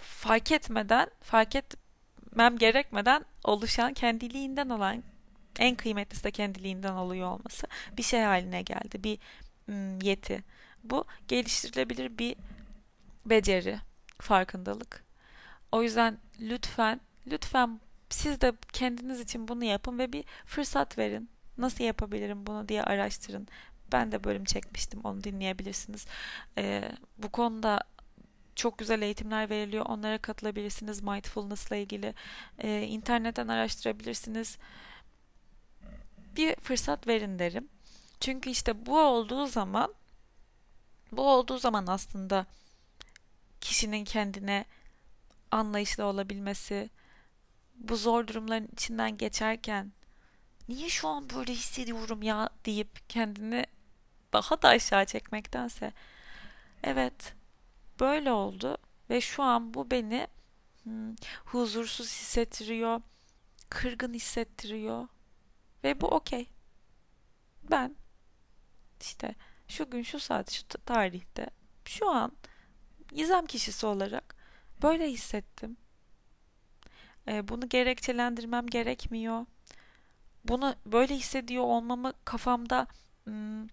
fark 0.01 0.51
etmeden, 0.51 1.09
fark 1.21 1.55
etmem 1.55 2.57
gerekmeden 2.57 3.25
oluşan 3.43 3.93
kendiliğinden 3.93 4.69
olan 4.69 5.03
en 5.59 5.75
kıymetlisi 5.75 6.23
de 6.23 6.31
kendiliğinden 6.31 6.93
oluyor 6.93 7.31
olması 7.31 7.67
bir 7.97 8.03
şey 8.03 8.21
haline 8.21 8.61
geldi. 8.61 9.03
Bir 9.03 9.19
yeti. 10.05 10.43
Bu 10.83 11.05
geliştirilebilir 11.27 12.17
bir 12.17 12.35
beceri, 13.25 13.79
farkındalık. 14.21 15.03
O 15.71 15.83
yüzden 15.83 16.17
lütfen, 16.39 17.01
lütfen 17.27 17.79
siz 18.09 18.41
de 18.41 18.53
kendiniz 18.73 19.19
için 19.19 19.47
bunu 19.47 19.63
yapın 19.63 19.99
ve 19.99 20.13
bir 20.13 20.25
fırsat 20.45 20.97
verin. 20.97 21.29
Nasıl 21.57 21.83
yapabilirim 21.83 22.45
bunu 22.45 22.69
diye 22.69 22.83
araştırın. 22.83 23.47
Ben 23.91 24.11
de 24.11 24.23
bölüm 24.23 24.43
çekmiştim, 24.43 25.01
onu 25.03 25.23
dinleyebilirsiniz. 25.23 26.05
Ee, 26.57 26.91
bu 27.17 27.29
konuda 27.29 27.79
çok 28.55 28.77
güzel 28.77 29.01
eğitimler 29.01 29.49
veriliyor. 29.49 29.85
Onlara 29.85 30.17
katılabilirsiniz. 30.17 31.03
Mindfulness 31.03 31.67
ile 31.67 31.81
ilgili 31.81 32.13
ee, 32.59 32.81
internetten 32.81 33.47
araştırabilirsiniz. 33.47 34.57
Bir 36.35 36.55
fırsat 36.55 37.07
verin 37.07 37.39
derim. 37.39 37.69
Çünkü 38.19 38.49
işte 38.49 38.85
bu 38.85 38.99
olduğu 38.99 39.47
zaman 39.47 39.93
bu 41.11 41.29
olduğu 41.29 41.57
zaman 41.57 41.87
aslında 41.87 42.45
kişinin 43.61 44.03
kendine 44.03 44.65
anlayışlı 45.51 46.05
olabilmesi, 46.05 46.89
bu 47.75 47.95
zor 47.95 48.27
durumların 48.27 48.69
içinden 48.73 49.17
geçerken 49.17 49.91
niye 50.69 50.89
şu 50.89 51.07
an 51.07 51.29
böyle 51.29 51.53
hissediyorum 51.53 52.21
ya 52.21 52.49
deyip 52.65 53.09
kendini 53.09 53.65
daha 54.33 54.61
da 54.61 54.67
aşağı 54.69 55.05
çekmektense 55.05 55.93
evet 56.83 57.33
böyle 57.99 58.31
oldu 58.31 58.77
ve 59.09 59.21
şu 59.21 59.43
an 59.43 59.73
bu 59.73 59.91
beni 59.91 60.27
hmm, 60.83 61.15
huzursuz 61.45 62.07
hissettiriyor, 62.07 63.01
kırgın 63.69 64.13
hissettiriyor 64.13 65.07
ve 65.83 66.01
bu 66.01 66.07
okey. 66.07 66.47
Ben 67.71 67.95
işte 69.01 69.35
şu 69.67 69.89
gün 69.89 70.03
şu 70.03 70.19
saat 70.19 70.51
şu 70.51 70.67
tarihte 70.67 71.49
şu 71.85 72.09
an 72.09 72.31
gizem 73.07 73.45
kişisi 73.45 73.85
olarak 73.85 74.35
böyle 74.81 75.11
hissettim. 75.11 75.77
Ee, 77.27 77.47
bunu 77.47 77.69
gerekçelendirmem 77.69 78.67
gerekmiyor. 78.67 79.45
Bunu 80.47 80.75
böyle 80.85 81.15
hissediyor 81.15 81.63
olmamı 81.63 82.13
kafamda 82.25 82.87
hmm, 83.23 83.67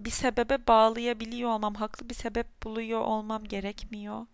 bir 0.00 0.10
sebebe 0.10 0.66
bağlayabiliyor 0.66 1.50
olmam, 1.50 1.74
haklı 1.74 2.10
bir 2.10 2.14
sebep 2.14 2.62
buluyor 2.62 3.00
olmam 3.00 3.44
gerekmiyor. 3.44 4.26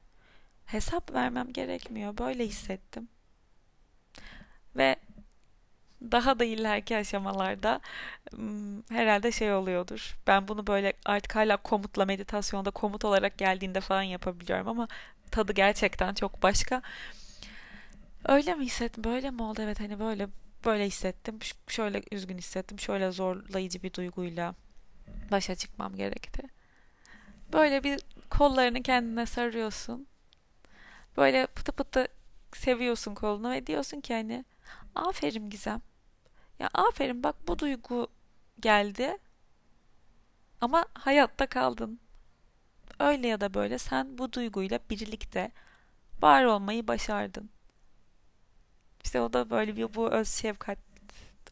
Hesap 0.66 1.12
vermem 1.14 1.52
gerekmiyor. 1.52 2.18
Böyle 2.18 2.46
hissettim. 2.46 3.08
Ve 4.76 4.96
daha 6.02 6.38
da 6.38 6.44
ileriki 6.44 6.96
aşamalarda 6.96 7.80
herhalde 8.90 9.32
şey 9.32 9.52
oluyordur. 9.54 10.16
Ben 10.26 10.48
bunu 10.48 10.66
böyle 10.66 10.92
artık 11.04 11.36
hala 11.36 11.56
komutla 11.56 12.04
meditasyonda 12.04 12.70
komut 12.70 13.04
olarak 13.04 13.38
geldiğinde 13.38 13.80
falan 13.80 14.02
yapabiliyorum 14.02 14.68
ama 14.68 14.88
tadı 15.30 15.52
gerçekten 15.52 16.14
çok 16.14 16.42
başka. 16.42 16.82
Öyle 18.28 18.54
mi 18.54 18.64
hissettim? 18.64 19.04
Böyle 19.04 19.30
mi 19.30 19.42
oldu? 19.42 19.62
Evet 19.62 19.80
hani 19.80 19.98
böyle 20.00 20.28
böyle 20.64 20.86
hissettim. 20.86 21.38
Şöyle 21.68 22.02
üzgün 22.12 22.38
hissettim. 22.38 22.80
Şöyle 22.80 23.10
zorlayıcı 23.10 23.82
bir 23.82 23.92
duyguyla 23.92 24.54
başa 25.30 25.54
çıkmam 25.54 25.96
gerekti. 25.96 26.42
Böyle 27.52 27.84
bir 27.84 28.00
kollarını 28.30 28.82
kendine 28.82 29.26
sarıyorsun. 29.26 30.06
Böyle 31.16 31.46
pıtı 31.46 31.72
pıtı 31.72 32.08
seviyorsun 32.52 33.14
kolunu 33.14 33.50
ve 33.50 33.66
diyorsun 33.66 34.00
ki 34.00 34.14
hani 34.14 34.44
aferin 34.94 35.50
Gizem. 35.50 35.82
Ya 36.58 36.70
aferin 36.74 37.22
bak 37.22 37.36
bu 37.48 37.58
duygu 37.58 38.08
geldi 38.60 39.18
ama 40.60 40.86
hayatta 40.94 41.46
kaldın. 41.46 42.00
Öyle 42.98 43.28
ya 43.28 43.40
da 43.40 43.54
böyle 43.54 43.78
sen 43.78 44.18
bu 44.18 44.32
duyguyla 44.32 44.78
birlikte 44.90 45.50
var 46.22 46.44
olmayı 46.44 46.88
başardın. 46.88 47.50
İşte 49.04 49.20
o 49.20 49.32
da 49.32 49.50
böyle 49.50 49.76
bir 49.76 49.94
bu 49.94 50.10
öz 50.10 50.28
şefkat 50.28 50.78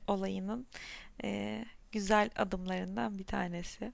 olayının 0.07 0.67
e, 1.25 1.65
güzel 1.93 2.31
adımlarından 2.37 3.19
bir 3.19 3.27
tanesi. 3.27 3.93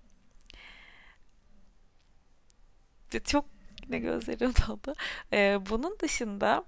Çok 3.24 3.46
ne 3.88 3.98
gözlerim 3.98 4.52
doldu. 4.68 4.94
E, 5.32 5.58
bunun 5.70 5.98
dışında 5.98 6.64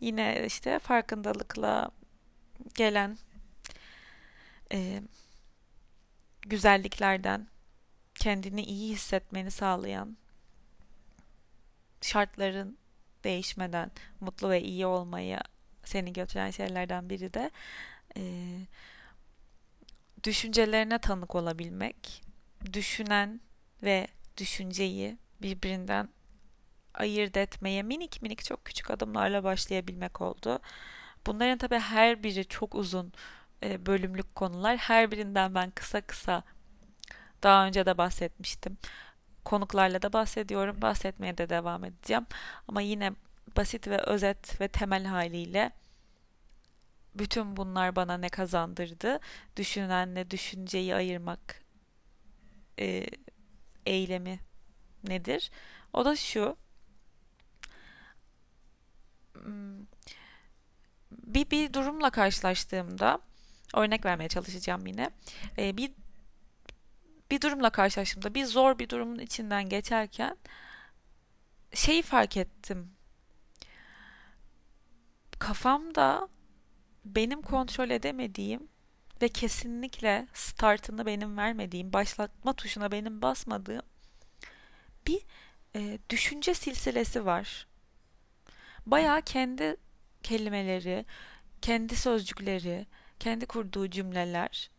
yine 0.00 0.46
işte 0.46 0.78
farkındalıkla 0.78 1.90
gelen 2.74 3.18
e, 4.72 5.02
güzelliklerden 6.42 7.48
kendini 8.14 8.62
iyi 8.62 8.92
hissetmeni 8.92 9.50
sağlayan 9.50 10.16
şartların 12.00 12.78
değişmeden 13.24 13.90
mutlu 14.20 14.50
ve 14.50 14.62
iyi 14.62 14.86
olmaya 14.86 15.42
seni 15.88 16.12
götüren 16.12 16.50
şeylerden 16.50 17.10
biri 17.10 17.34
de 17.34 17.50
e, 18.16 18.22
düşüncelerine 20.24 20.98
tanık 20.98 21.34
olabilmek, 21.34 22.22
düşünen 22.72 23.40
ve 23.82 24.08
düşünceyi 24.36 25.18
birbirinden 25.42 26.08
ayırt 26.94 27.36
etmeye 27.36 27.82
minik 27.82 28.22
minik 28.22 28.44
çok 28.44 28.64
küçük 28.64 28.90
adımlarla 28.90 29.44
başlayabilmek 29.44 30.20
oldu. 30.20 30.60
Bunların 31.26 31.58
tabi 31.58 31.78
her 31.78 32.22
biri 32.22 32.44
çok 32.48 32.74
uzun 32.74 33.12
e, 33.62 33.86
bölümlük 33.86 34.34
konular. 34.34 34.76
Her 34.76 35.10
birinden 35.10 35.54
ben 35.54 35.70
kısa 35.70 36.00
kısa 36.00 36.42
daha 37.42 37.66
önce 37.66 37.86
de 37.86 37.98
bahsetmiştim. 37.98 38.78
Konuklarla 39.44 40.02
da 40.02 40.12
bahsediyorum. 40.12 40.82
Bahsetmeye 40.82 41.38
de 41.38 41.48
devam 41.48 41.84
edeceğim. 41.84 42.26
Ama 42.68 42.80
yine 42.80 43.12
basit 43.56 43.88
ve 43.88 43.98
özet 43.98 44.60
ve 44.60 44.68
temel 44.68 45.04
haliyle 45.04 45.72
bütün 47.14 47.56
bunlar 47.56 47.96
bana 47.96 48.16
ne 48.16 48.28
kazandırdı? 48.28 49.20
Düşünenle 49.56 50.30
düşünceyi 50.30 50.94
ayırmak 50.94 51.62
e, 52.80 53.06
eylemi 53.86 54.40
nedir? 55.08 55.50
O 55.92 56.04
da 56.04 56.16
şu. 56.16 56.56
Hmm, 59.32 59.80
bir, 61.10 61.50
bir 61.50 61.72
durumla 61.72 62.10
karşılaştığımda 62.10 63.18
örnek 63.74 64.04
vermeye 64.04 64.28
çalışacağım 64.28 64.86
yine. 64.86 65.10
E, 65.58 65.76
bir 65.76 65.92
bir 67.30 67.40
durumla 67.40 67.70
karşılaştığımda 67.70 68.34
bir 68.34 68.44
zor 68.44 68.78
bir 68.78 68.88
durumun 68.88 69.18
içinden 69.18 69.68
geçerken 69.68 70.36
şeyi 71.74 72.02
fark 72.02 72.36
ettim. 72.36 72.90
Kafamda 75.44 76.28
benim 77.04 77.42
kontrol 77.42 77.90
edemediğim 77.90 78.68
ve 79.22 79.28
kesinlikle 79.28 80.26
startını 80.34 81.06
benim 81.06 81.36
vermediğim, 81.36 81.92
başlatma 81.92 82.52
tuşuna 82.52 82.92
benim 82.92 83.22
basmadığım 83.22 83.82
bir 85.06 85.22
e, 85.76 85.98
düşünce 86.10 86.54
silsilesi 86.54 87.26
var. 87.26 87.66
Bayağı 88.86 89.22
kendi 89.22 89.76
kelimeleri, 90.22 91.06
kendi 91.62 91.96
sözcükleri, 91.96 92.86
kendi 93.20 93.46
kurduğu 93.46 93.90
cümleler 93.90 94.70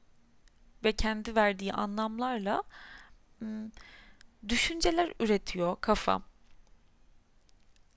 ve 0.83 0.91
kendi 0.91 1.35
verdiği 1.35 1.73
anlamlarla 1.73 2.63
düşünceler 4.49 5.13
üretiyor 5.19 5.77
kafam. 5.81 6.23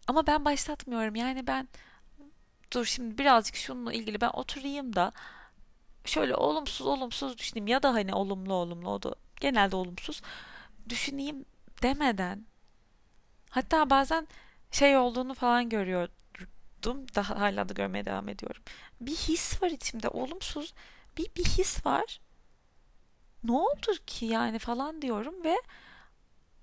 Ama 0.06 0.26
ben 0.26 0.44
başlatmıyorum. 0.44 1.14
Yani 1.14 1.46
ben 1.46 1.68
dur 2.72 2.84
şimdi 2.84 3.18
birazcık 3.18 3.56
şununla 3.56 3.92
ilgili 3.92 4.20
ben 4.20 4.30
oturayım 4.32 4.96
da 4.96 5.12
şöyle 6.04 6.34
olumsuz 6.34 6.86
olumsuz 6.86 7.38
düşüneyim 7.38 7.66
ya 7.66 7.82
da 7.82 7.94
hani 7.94 8.14
olumlu 8.14 8.54
olumlu 8.54 8.90
o 8.90 9.02
da 9.02 9.14
genelde 9.40 9.76
olumsuz 9.76 10.22
düşüneyim 10.88 11.44
demeden 11.82 12.46
hatta 13.50 13.90
bazen 13.90 14.28
şey 14.70 14.96
olduğunu 14.96 15.34
falan 15.34 15.68
görüyordum 15.68 17.06
daha 17.14 17.40
hala 17.40 17.68
da 17.68 17.72
görmeye 17.72 18.04
devam 18.04 18.28
ediyorum. 18.28 18.62
Bir 19.00 19.16
his 19.16 19.62
var 19.62 19.70
içimde 19.70 20.08
olumsuz 20.08 20.74
bir 21.18 21.34
bir 21.36 21.44
his 21.44 21.86
var. 21.86 22.20
Ne 23.44 23.52
oldu 23.52 23.92
ki 24.06 24.26
yani 24.26 24.58
falan 24.58 25.02
diyorum 25.02 25.44
ve 25.44 25.56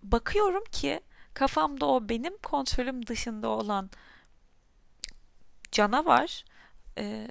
bakıyorum 0.04 0.64
ki 0.72 1.02
kafamda 1.34 1.86
o 1.86 2.10
benim 2.10 2.38
kontrolüm 2.38 3.08
dışında 3.08 3.50
olan 3.50 3.90
canavar 5.76 6.46
e, 6.98 7.28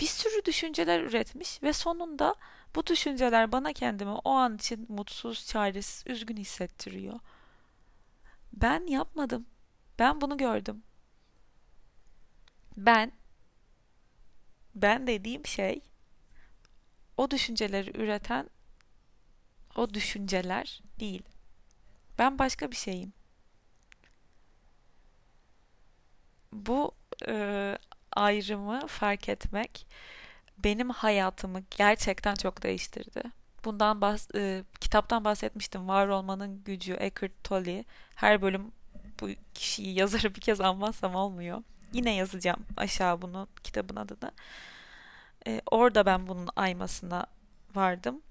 bir 0.00 0.06
sürü 0.06 0.44
düşünceler 0.44 1.00
üretmiş 1.00 1.62
ve 1.62 1.72
sonunda 1.72 2.34
bu 2.74 2.86
düşünceler 2.86 3.52
bana 3.52 3.72
kendimi 3.72 4.10
o 4.10 4.30
an 4.30 4.54
için 4.56 4.86
mutsuz, 4.88 5.46
çaresiz, 5.46 6.04
üzgün 6.06 6.36
hissettiriyor. 6.36 7.20
Ben 8.52 8.86
yapmadım. 8.86 9.46
Ben 9.98 10.20
bunu 10.20 10.36
gördüm. 10.36 10.82
Ben 12.76 13.12
ben 14.74 15.06
dediğim 15.06 15.46
şey 15.46 15.80
o 17.16 17.30
düşünceleri 17.30 18.02
üreten 18.02 18.50
o 19.76 19.94
düşünceler 19.94 20.82
değil. 21.00 21.22
Ben 22.18 22.38
başka 22.38 22.70
bir 22.70 22.76
şeyim. 22.76 23.12
Bu 26.52 26.94
e, 27.28 27.78
ayrımı 28.16 28.86
fark 28.86 29.28
etmek 29.28 29.86
benim 30.58 30.90
hayatımı 30.90 31.60
gerçekten 31.70 32.34
çok 32.34 32.62
değiştirdi. 32.62 33.22
Bundan 33.64 34.00
bahs 34.00 34.28
e, 34.34 34.64
kitaptan 34.80 35.24
bahsetmiştim. 35.24 35.88
Var 35.88 36.08
olmanın 36.08 36.64
gücü 36.64 36.96
Eckhart 37.00 37.44
Tolle. 37.44 37.84
Her 38.14 38.42
bölüm 38.42 38.72
bu 39.20 39.28
kişiyi 39.54 39.94
yazarı 39.98 40.34
bir 40.34 40.40
kez 40.40 40.60
anmazsam 40.60 41.14
olmuyor. 41.14 41.62
Yine 41.92 42.14
yazacağım 42.14 42.66
aşağı 42.76 43.22
bunu 43.22 43.48
kitabın 43.62 43.96
adını. 43.96 44.32
E, 45.46 45.60
orada 45.70 46.06
ben 46.06 46.26
bunun 46.26 46.48
aymasına 46.56 47.26
vardım. 47.74 48.22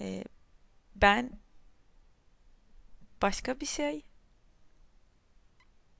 E, 0.00 0.24
ben 0.96 1.30
başka 3.22 3.60
bir 3.60 3.66
şey 3.66 4.02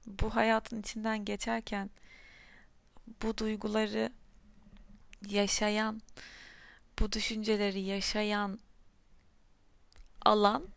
bu 0.05 0.35
hayatın 0.35 0.79
içinden 0.79 1.25
geçerken 1.25 1.89
bu 3.23 3.37
duyguları 3.37 4.11
yaşayan, 5.29 6.01
bu 6.99 7.11
düşünceleri 7.11 7.81
yaşayan 7.81 8.59
alan 10.25 10.67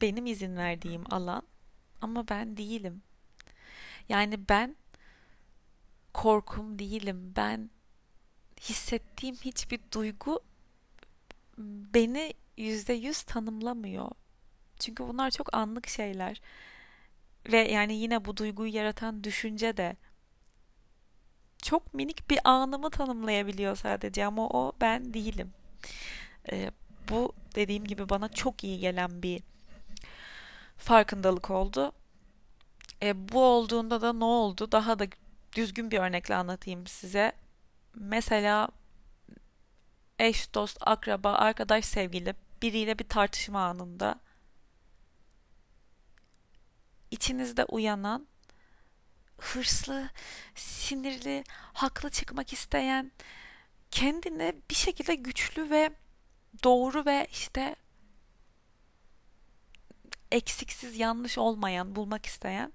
benim 0.00 0.26
izin 0.26 0.56
verdiğim 0.56 1.14
alan 1.14 1.42
ama 2.00 2.28
ben 2.28 2.56
değilim. 2.56 3.02
Yani 4.08 4.48
ben 4.48 4.76
korkum 6.14 6.78
değilim. 6.78 7.32
Ben 7.36 7.70
hissettiğim 8.60 9.36
hiçbir 9.36 9.80
duygu 9.92 10.40
beni 11.94 12.34
yüzde 12.56 12.92
yüz 12.92 13.22
tanımlamıyor. 13.22 14.10
Çünkü 14.78 15.08
bunlar 15.08 15.30
çok 15.30 15.54
anlık 15.54 15.86
şeyler. 15.88 16.40
Ve 17.52 17.58
yani 17.58 17.94
yine 17.94 18.24
bu 18.24 18.36
duyguyu 18.36 18.74
yaratan 18.74 19.24
düşünce 19.24 19.76
de 19.76 19.96
çok 21.62 21.94
minik 21.94 22.30
bir 22.30 22.40
anımı 22.44 22.90
tanımlayabiliyor 22.90 23.76
sadece 23.76 24.26
ama 24.26 24.48
o 24.48 24.72
ben 24.80 25.14
değilim. 25.14 25.52
Ee, 26.52 26.70
bu 27.10 27.32
dediğim 27.54 27.84
gibi 27.84 28.08
bana 28.08 28.28
çok 28.28 28.64
iyi 28.64 28.78
gelen 28.78 29.22
bir 29.22 29.42
farkındalık 30.76 31.50
oldu. 31.50 31.92
E, 33.02 33.28
bu 33.28 33.44
olduğunda 33.44 34.00
da 34.00 34.12
ne 34.12 34.24
oldu? 34.24 34.72
Daha 34.72 34.98
da 34.98 35.06
düzgün 35.56 35.90
bir 35.90 35.98
örnekle 35.98 36.34
anlatayım 36.34 36.86
size. 36.86 37.32
Mesela 37.94 38.68
eş, 40.18 40.54
dost, 40.54 40.78
akraba, 40.80 41.32
arkadaş, 41.32 41.84
sevgili 41.84 42.34
biriyle 42.62 42.98
bir 42.98 43.08
tartışma 43.08 43.64
anında 43.64 44.20
içinizde 47.10 47.64
uyanan 47.64 48.26
hırslı, 49.38 50.10
sinirli, 50.54 51.44
haklı 51.72 52.10
çıkmak 52.10 52.52
isteyen, 52.52 53.12
kendini 53.90 54.54
bir 54.70 54.74
şekilde 54.74 55.14
güçlü 55.14 55.70
ve 55.70 55.90
doğru 56.64 57.06
ve 57.06 57.26
işte 57.30 57.76
eksiksiz 60.32 60.96
yanlış 60.98 61.38
olmayan 61.38 61.96
bulmak 61.96 62.26
isteyen 62.26 62.72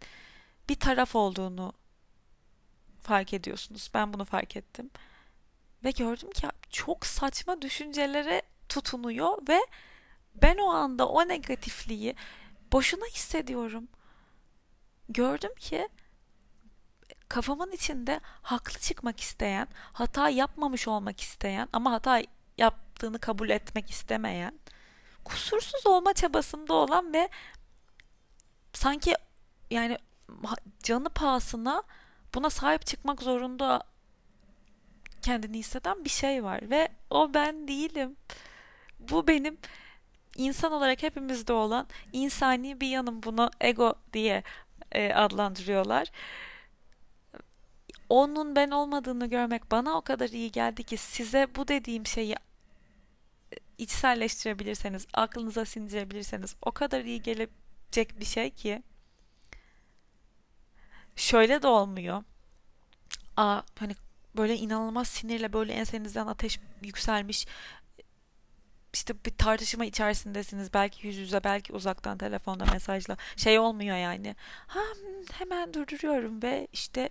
bir 0.70 0.76
taraf 0.76 1.16
olduğunu 1.16 1.74
fark 3.02 3.34
ediyorsunuz. 3.34 3.92
Ben 3.94 4.14
bunu 4.14 4.26
fark 4.26 4.56
ettim. 4.58 4.90
Ve 5.84 5.92
gördüm 5.92 6.32
ki 6.32 6.48
çok 6.70 7.06
saçma 7.06 7.62
düşüncelere 7.62 8.42
tutunuyor 8.70 9.38
ve 9.50 9.60
ben 10.36 10.58
o 10.58 10.68
anda 10.68 11.08
o 11.08 11.28
negatifliği 11.28 12.16
boşuna 12.72 13.06
hissediyorum. 13.06 13.88
Gördüm 15.10 15.56
ki 15.60 15.90
kafamın 17.30 17.72
içinde 17.72 18.20
haklı 18.42 18.80
çıkmak 18.80 19.20
isteyen, 19.20 19.68
hata 19.94 20.30
yapmamış 20.30 20.88
olmak 20.88 21.22
isteyen 21.22 21.68
ama 21.74 21.92
hata 21.92 22.22
yaptığını 22.58 23.20
kabul 23.20 23.50
etmek 23.50 23.90
istemeyen, 23.90 24.60
kusursuz 25.24 25.88
olma 25.88 26.14
çabasında 26.14 26.74
olan 26.74 27.14
ve 27.14 27.30
sanki 28.74 29.16
yani 29.72 29.98
canı 30.84 31.10
pahasına 31.10 31.84
buna 32.36 32.50
sahip 32.50 32.86
çıkmak 32.86 33.22
zorunda 33.22 33.84
kendini 35.22 35.58
hisseden 35.58 36.06
bir 36.06 36.10
şey 36.10 36.44
var 36.44 36.70
ve 36.70 36.88
o 37.10 37.34
ben 37.34 37.68
değilim. 37.68 38.16
Bu 39.00 39.28
benim 39.28 39.58
insan 40.36 40.72
olarak 40.72 41.04
hepimizde 41.04 41.54
olan 41.54 41.88
insani 42.14 42.82
bir 42.82 42.88
yanım 42.88 43.24
bunu 43.24 43.52
ego 43.62 43.96
diye 44.14 44.44
e, 44.96 45.14
adlandırıyorlar 45.14 46.12
onun 48.10 48.56
ben 48.56 48.72
olmadığını 48.72 49.30
görmek 49.30 49.72
bana 49.72 49.98
o 49.98 50.02
kadar 50.02 50.30
iyi 50.30 50.52
geldi 50.52 50.84
ki 50.84 50.98
size 50.98 51.48
bu 51.56 51.68
dediğim 51.68 52.06
şeyi 52.06 52.34
e, 52.34 52.38
içselleştirebilirseniz, 53.78 55.08
aklınıza 55.14 55.66
sindirebilirseniz 55.66 56.56
o 56.62 56.72
kadar 56.72 57.02
iyi 57.02 57.22
gelecek 57.22 58.20
bir 58.20 58.26
şey 58.26 58.50
ki 58.50 58.84
şöyle 61.16 61.62
de 61.62 61.68
olmuyor. 61.68 62.24
Aa 63.38 63.62
hani 63.80 63.96
böyle 64.38 64.56
inanılmaz 64.56 65.08
sinirle 65.08 65.54
böyle 65.54 65.74
ensenizden 65.74 66.28
ateş 66.28 66.60
yükselmiş 66.82 67.48
işte 68.96 69.14
bir 69.26 69.32
tartışma 69.32 69.86
içerisindesiniz. 69.86 70.74
Belki 70.74 71.08
yüz 71.08 71.18
yüze 71.18 71.44
belki 71.44 71.74
uzaktan 71.74 72.18
telefonda 72.18 72.66
mesajla. 72.66 73.18
Şey 73.38 73.60
olmuyor 73.60 73.98
yani. 73.98 74.36
Ha 74.68 74.80
hemen 75.32 75.74
durduruyorum 75.74 76.42
ve 76.44 76.68
işte 76.74 77.10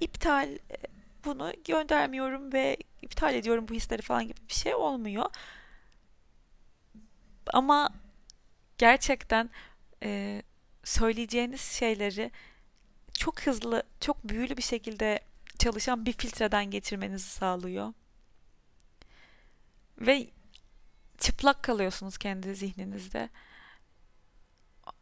iptal 0.00 0.48
e, 0.48 0.76
bunu 1.24 1.52
göndermiyorum 1.64 2.52
ve 2.52 2.76
iptal 3.02 3.34
ediyorum 3.34 3.68
bu 3.68 3.74
hisleri 3.74 4.02
falan 4.02 4.22
gibi 4.28 4.40
bir 4.48 4.54
şey 4.54 4.74
olmuyor. 4.74 5.26
Ama 7.52 7.90
gerçekten 8.78 9.50
e, 10.02 10.42
söyleyeceğiniz 10.84 11.60
şeyleri 11.60 12.30
çok 13.14 13.40
hızlı, 13.40 13.82
çok 14.00 14.28
büyülü 14.28 14.56
bir 14.56 14.62
şekilde 14.62 15.20
çalışan 15.58 16.06
bir 16.06 16.12
filtreden 16.12 16.70
geçirmenizi 16.70 17.28
sağlıyor. 17.28 17.92
Ve 20.00 20.33
çıplak 21.18 21.62
kalıyorsunuz 21.62 22.18
kendi 22.18 22.54
zihninizde. 22.54 23.28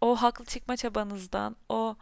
O 0.01 0.17
haklı 0.17 0.45
çıkma 0.45 0.77
çabanızdan, 0.77 1.57
o 1.69 1.97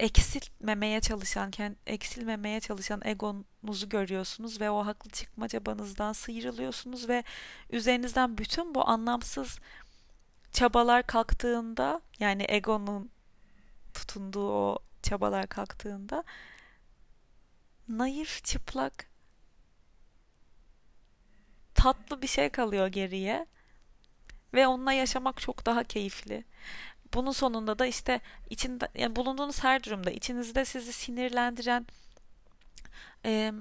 eksilmemeye 0.00 1.00
çalışan, 1.00 1.52
eksilmemeye 1.86 2.60
çalışan 2.60 3.00
egonuzu 3.04 3.88
görüyorsunuz 3.88 4.60
ve 4.60 4.70
o 4.70 4.86
haklı 4.86 5.10
çıkma 5.10 5.48
çabanızdan 5.48 6.12
sıyrılıyorsunuz 6.12 7.08
ve 7.08 7.24
üzerinizden 7.70 8.38
bütün 8.38 8.74
bu 8.74 8.88
anlamsız 8.88 9.58
çabalar 10.52 11.06
kalktığında 11.06 12.00
yani 12.20 12.44
egonun 12.48 13.10
tutunduğu 13.94 14.52
o 14.52 14.78
çabalar 15.02 15.46
kalktığında 15.46 16.24
naif, 17.88 18.44
çıplak, 18.44 19.11
tatlı 21.82 22.22
bir 22.22 22.26
şey 22.26 22.48
kalıyor 22.48 22.86
geriye 22.86 23.46
ve 24.54 24.66
onunla 24.66 24.92
yaşamak 24.92 25.40
çok 25.40 25.66
daha 25.66 25.84
keyifli. 25.84 26.44
Bunun 27.14 27.32
sonunda 27.32 27.78
da 27.78 27.86
işte 27.86 28.20
içinde 28.50 28.88
yani 28.94 29.16
bulunduğunuz 29.16 29.64
her 29.64 29.82
durumda 29.84 30.10
içinizde 30.10 30.64
sizi 30.64 30.92
sinirlendiren 30.92 31.86
e, 33.24 33.52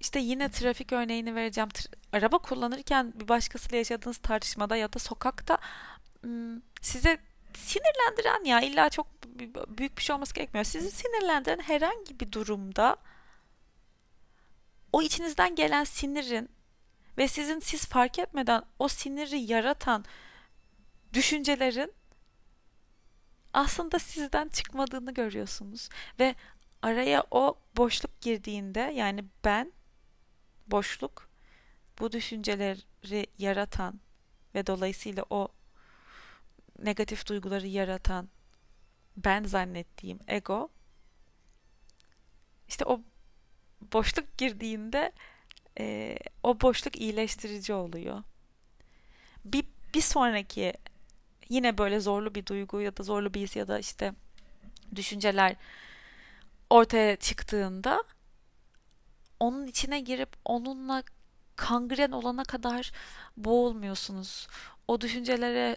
işte 0.00 0.20
yine 0.20 0.50
trafik 0.50 0.92
örneğini 0.92 1.34
vereceğim. 1.34 1.68
Araba 2.12 2.38
kullanırken 2.38 3.12
bir 3.20 3.28
başkasıyla 3.28 3.78
yaşadığınız 3.78 4.18
tartışmada 4.18 4.76
ya 4.76 4.92
da 4.92 4.98
sokakta 4.98 5.58
size 6.80 7.18
sinirlendiren 7.54 8.44
ya 8.44 8.60
illa 8.60 8.88
çok 8.88 9.06
büyük 9.68 9.98
bir 9.98 10.02
şey 10.02 10.14
olması 10.14 10.34
gerekmiyor. 10.34 10.64
Sizi 10.64 10.90
sinirlendiren 10.90 11.60
herhangi 11.60 12.20
bir 12.20 12.32
durumda 12.32 12.96
o 14.92 15.02
içinizden 15.02 15.54
gelen 15.54 15.84
sinirin 15.84 16.57
ve 17.18 17.28
sizin 17.28 17.60
siz 17.60 17.86
fark 17.86 18.18
etmeden 18.18 18.62
o 18.78 18.88
siniri 18.88 19.38
yaratan 19.52 20.04
düşüncelerin 21.12 21.92
aslında 23.52 23.98
sizden 23.98 24.48
çıkmadığını 24.48 25.14
görüyorsunuz. 25.14 25.88
Ve 26.20 26.34
araya 26.82 27.24
o 27.30 27.58
boşluk 27.76 28.20
girdiğinde 28.20 28.80
yani 28.80 29.24
ben 29.44 29.72
boşluk 30.66 31.28
bu 31.98 32.12
düşünceleri 32.12 33.26
yaratan 33.38 34.00
ve 34.54 34.66
dolayısıyla 34.66 35.24
o 35.30 35.48
negatif 36.78 37.28
duyguları 37.28 37.66
yaratan 37.66 38.28
ben 39.16 39.44
zannettiğim 39.44 40.18
ego 40.28 40.68
işte 42.68 42.84
o 42.84 43.00
boşluk 43.92 44.38
girdiğinde 44.38 45.12
e, 45.78 46.16
o 46.42 46.60
boşluk 46.60 47.00
iyileştirici 47.00 47.72
oluyor. 47.74 48.22
Bir, 49.44 49.64
bir 49.94 50.00
sonraki 50.00 50.72
yine 51.48 51.78
böyle 51.78 52.00
zorlu 52.00 52.34
bir 52.34 52.46
duygu 52.46 52.80
ya 52.80 52.96
da 52.96 53.02
zorlu 53.02 53.34
bir 53.34 53.40
his 53.40 53.56
ya 53.56 53.68
da 53.68 53.78
işte 53.78 54.12
düşünceler 54.94 55.56
ortaya 56.70 57.16
çıktığında 57.16 58.04
onun 59.40 59.66
içine 59.66 60.00
girip 60.00 60.28
onunla 60.44 61.02
kangren 61.56 62.10
olana 62.10 62.44
kadar 62.44 62.92
boğulmuyorsunuz. 63.36 64.48
O 64.88 65.00
düşüncelere 65.00 65.76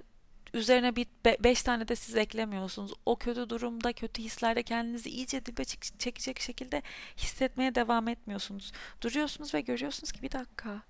üzerine 0.54 0.95
bir 0.95 1.08
be, 1.26 1.38
beş 1.43 1.64
tane 1.64 1.88
de 1.88 1.95
siz 1.95 2.16
eklemiyorsunuz. 2.16 2.93
O 3.06 3.16
kötü 3.16 3.49
durumda, 3.49 3.93
kötü 3.93 4.24
hislerde 4.24 4.64
kendinizi 4.64 5.10
iyice 5.10 5.45
dibe 5.45 5.66
çekecek 5.66 6.39
şekilde 6.39 6.82
hissetmeye 7.18 7.76
devam 7.76 8.08
etmiyorsunuz. 8.08 8.72
Duruyorsunuz 9.02 9.54
ve 9.54 9.62
görüyorsunuz 9.62 10.12
ki 10.12 10.22
bir 10.22 10.32
dakika. 10.32 10.82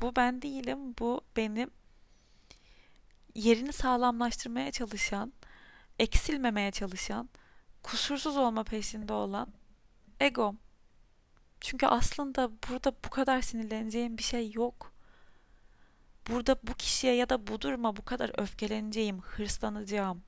Bu 0.00 0.16
ben 0.16 0.42
değilim. 0.42 0.78
Bu 0.98 1.20
benim 1.36 1.70
yerini 3.34 3.72
sağlamlaştırmaya 3.72 4.72
çalışan, 4.72 5.32
eksilmemeye 5.98 6.70
çalışan, 6.70 7.28
kusursuz 7.82 8.36
olma 8.36 8.64
peşinde 8.64 9.12
olan 9.12 9.52
egom. 10.20 10.58
Çünkü 11.60 11.86
aslında 11.86 12.50
burada 12.68 12.92
bu 13.04 13.10
kadar 13.10 13.42
sinirleneceğim 13.42 14.18
bir 14.18 14.22
şey 14.22 14.52
yok 14.52 14.92
burada 16.30 16.56
bu 16.62 16.74
kişiye 16.74 17.14
ya 17.14 17.28
da 17.28 17.46
bu 17.46 17.60
duruma 17.60 17.96
bu 17.96 18.04
kadar 18.04 18.40
öfkeleneceğim, 18.40 19.20
hırslanacağım 19.20 20.22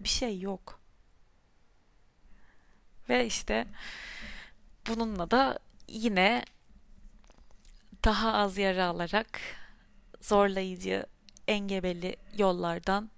bir 0.00 0.08
şey 0.08 0.40
yok. 0.40 0.80
Ve 3.08 3.26
işte 3.26 3.66
bununla 4.88 5.30
da 5.30 5.58
yine 5.88 6.44
daha 8.04 8.32
az 8.32 8.58
yara 8.58 8.86
alarak 8.86 9.40
zorlayıcı, 10.20 11.06
engebeli 11.48 12.16
yollardan 12.36 13.10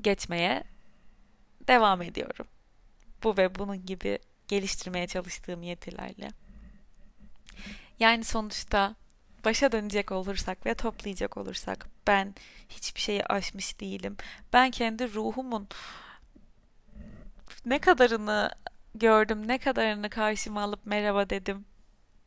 geçmeye 0.00 0.64
devam 1.68 2.02
ediyorum. 2.02 2.46
Bu 3.22 3.36
ve 3.36 3.54
bunun 3.54 3.86
gibi 3.86 4.18
geliştirmeye 4.48 5.06
çalıştığım 5.06 5.62
yetilerle. 5.62 6.30
Yani 8.00 8.24
sonuçta 8.24 8.94
başa 9.44 9.72
dönecek 9.72 10.12
olursak 10.12 10.66
ve 10.66 10.74
toplayacak 10.74 11.36
olursak 11.36 11.86
ben 12.06 12.34
hiçbir 12.68 13.00
şeyi 13.00 13.24
aşmış 13.26 13.80
değilim. 13.80 14.16
Ben 14.52 14.70
kendi 14.70 15.14
ruhumun 15.14 15.68
ne 17.66 17.78
kadarını 17.78 18.50
gördüm, 18.94 19.48
ne 19.48 19.58
kadarını 19.58 20.10
karşıma 20.10 20.62
alıp 20.62 20.86
merhaba 20.86 21.30
dedim 21.30 21.64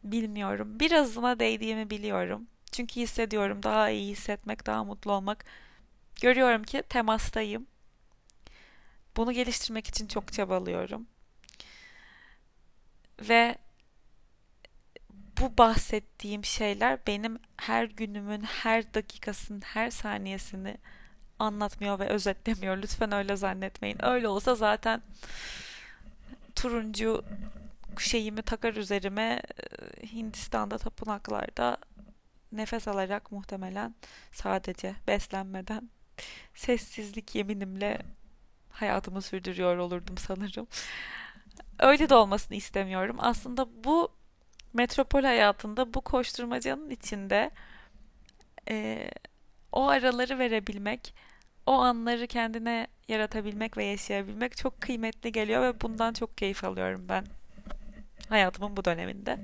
bilmiyorum. 0.04 0.80
Birazına 0.80 1.40
değdiğimi 1.40 1.90
biliyorum. 1.90 2.48
Çünkü 2.72 3.02
hissediyorum 3.02 3.64
daha 3.64 3.90
iyi 3.90 4.12
hissetmek, 4.12 4.66
daha 4.66 4.84
mutlu 4.84 5.12
olmak. 5.12 5.46
Görüyorum 6.22 6.64
ki 6.64 6.84
temastayım. 6.90 7.68
Bunu 9.18 9.32
geliştirmek 9.32 9.88
için 9.88 10.08
çok 10.08 10.34
çabalıyorum. 10.34 11.08
Ve 13.30 13.58
bu 15.42 15.58
bahsettiğim 15.58 16.46
şeyler 16.46 17.00
benim 17.08 17.40
her 17.58 17.86
günümün 17.86 18.42
her 18.42 18.94
dakikasının 18.94 19.62
her 19.62 19.90
saniyesini 19.90 20.78
anlatmıyor 21.40 22.00
ve 22.00 22.08
özetlemiyor. 22.08 22.78
Lütfen 22.78 23.12
öyle 23.12 23.36
zannetmeyin. 23.36 24.06
Öyle 24.06 24.28
olsa 24.28 24.56
zaten 24.56 25.02
turuncu 26.56 27.26
şeyimi 28.00 28.42
takar 28.42 28.74
üzerime 28.74 29.42
Hindistan'da 30.14 30.78
tapınaklarda 30.78 31.78
nefes 32.52 32.88
alarak 32.88 33.32
muhtemelen 33.32 33.96
sadece 34.32 34.96
beslenmeden 35.08 35.90
sessizlik 36.56 37.36
yeminimle 37.36 38.02
hayatımı 38.70 39.22
sürdürüyor 39.22 39.78
olurdum 39.78 40.18
sanırım. 40.18 40.68
Öyle 41.80 42.10
de 42.10 42.16
olmasını 42.16 42.58
istemiyorum. 42.58 43.16
Aslında 43.20 43.84
bu 43.84 44.21
metropol 44.74 45.24
hayatında 45.24 45.94
bu 45.94 46.02
koşturmacanın 46.02 46.90
içinde 46.90 47.52
e, 48.70 49.10
o 49.72 49.88
araları 49.88 50.40
verebilmek, 50.40 51.16
o 51.66 51.72
anları 51.72 52.28
kendine 52.28 52.88
yaratabilmek 53.08 53.78
ve 53.78 53.86
yaşayabilmek 53.86 54.58
çok 54.58 54.82
kıymetli 54.82 55.32
geliyor 55.32 55.62
ve 55.62 55.82
bundan 55.82 56.14
çok 56.14 56.38
keyif 56.38 56.64
alıyorum 56.64 57.06
ben 57.10 57.26
hayatımın 58.30 58.78
bu 58.78 58.86
döneminde. 58.86 59.40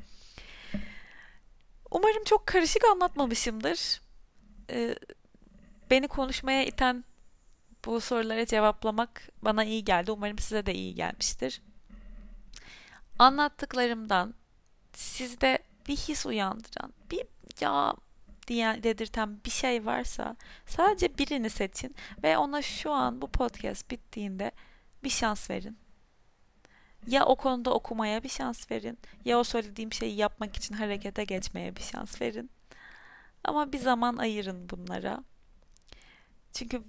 Umarım 1.92 2.24
çok 2.24 2.48
karışık 2.48 2.84
anlatmamışımdır. 2.92 4.02
Ee, 4.70 4.96
beni 5.92 6.08
konuşmaya 6.08 6.66
iten 6.66 7.04
bu 7.86 8.02
sorulara 8.02 8.46
cevaplamak 8.46 9.30
bana 9.42 9.64
iyi 9.64 9.84
geldi. 9.84 10.12
Umarım 10.12 10.40
size 10.40 10.66
de 10.66 10.74
iyi 10.74 10.96
gelmiştir. 10.96 11.62
Anlattıklarımdan 13.20 14.34
sizde 14.98 15.60
bir 15.88 15.96
his 15.96 16.26
uyandıran, 16.26 16.94
bir 17.12 17.24
ya 17.62 17.96
diye 18.48 18.84
dedirten 18.84 19.40
bir 19.46 19.50
şey 19.50 19.86
varsa 19.86 20.36
sadece 20.66 21.18
birini 21.18 21.50
seçin 21.50 21.96
ve 22.24 22.38
ona 22.38 22.62
şu 22.62 22.92
an 22.92 23.22
bu 23.22 23.28
podcast 23.28 23.92
bittiğinde 23.92 24.52
bir 25.04 25.10
şans 25.10 25.50
verin. 25.50 25.78
Ya 27.08 27.26
o 27.26 27.36
konuda 27.36 27.74
okumaya 27.74 28.24
bir 28.24 28.30
şans 28.30 28.72
verin, 28.72 28.98
ya 29.26 29.40
o 29.40 29.44
söylediğim 29.44 29.94
şeyi 29.94 30.16
yapmak 30.16 30.56
için 30.56 30.76
harekete 30.76 31.24
geçmeye 31.24 31.76
bir 31.76 31.82
şans 31.82 32.22
verin. 32.22 32.50
Ama 33.44 33.72
bir 33.74 33.80
zaman 33.80 34.18
ayırın 34.18 34.70
bunlara. 34.70 35.24
Çünkü 36.54 36.84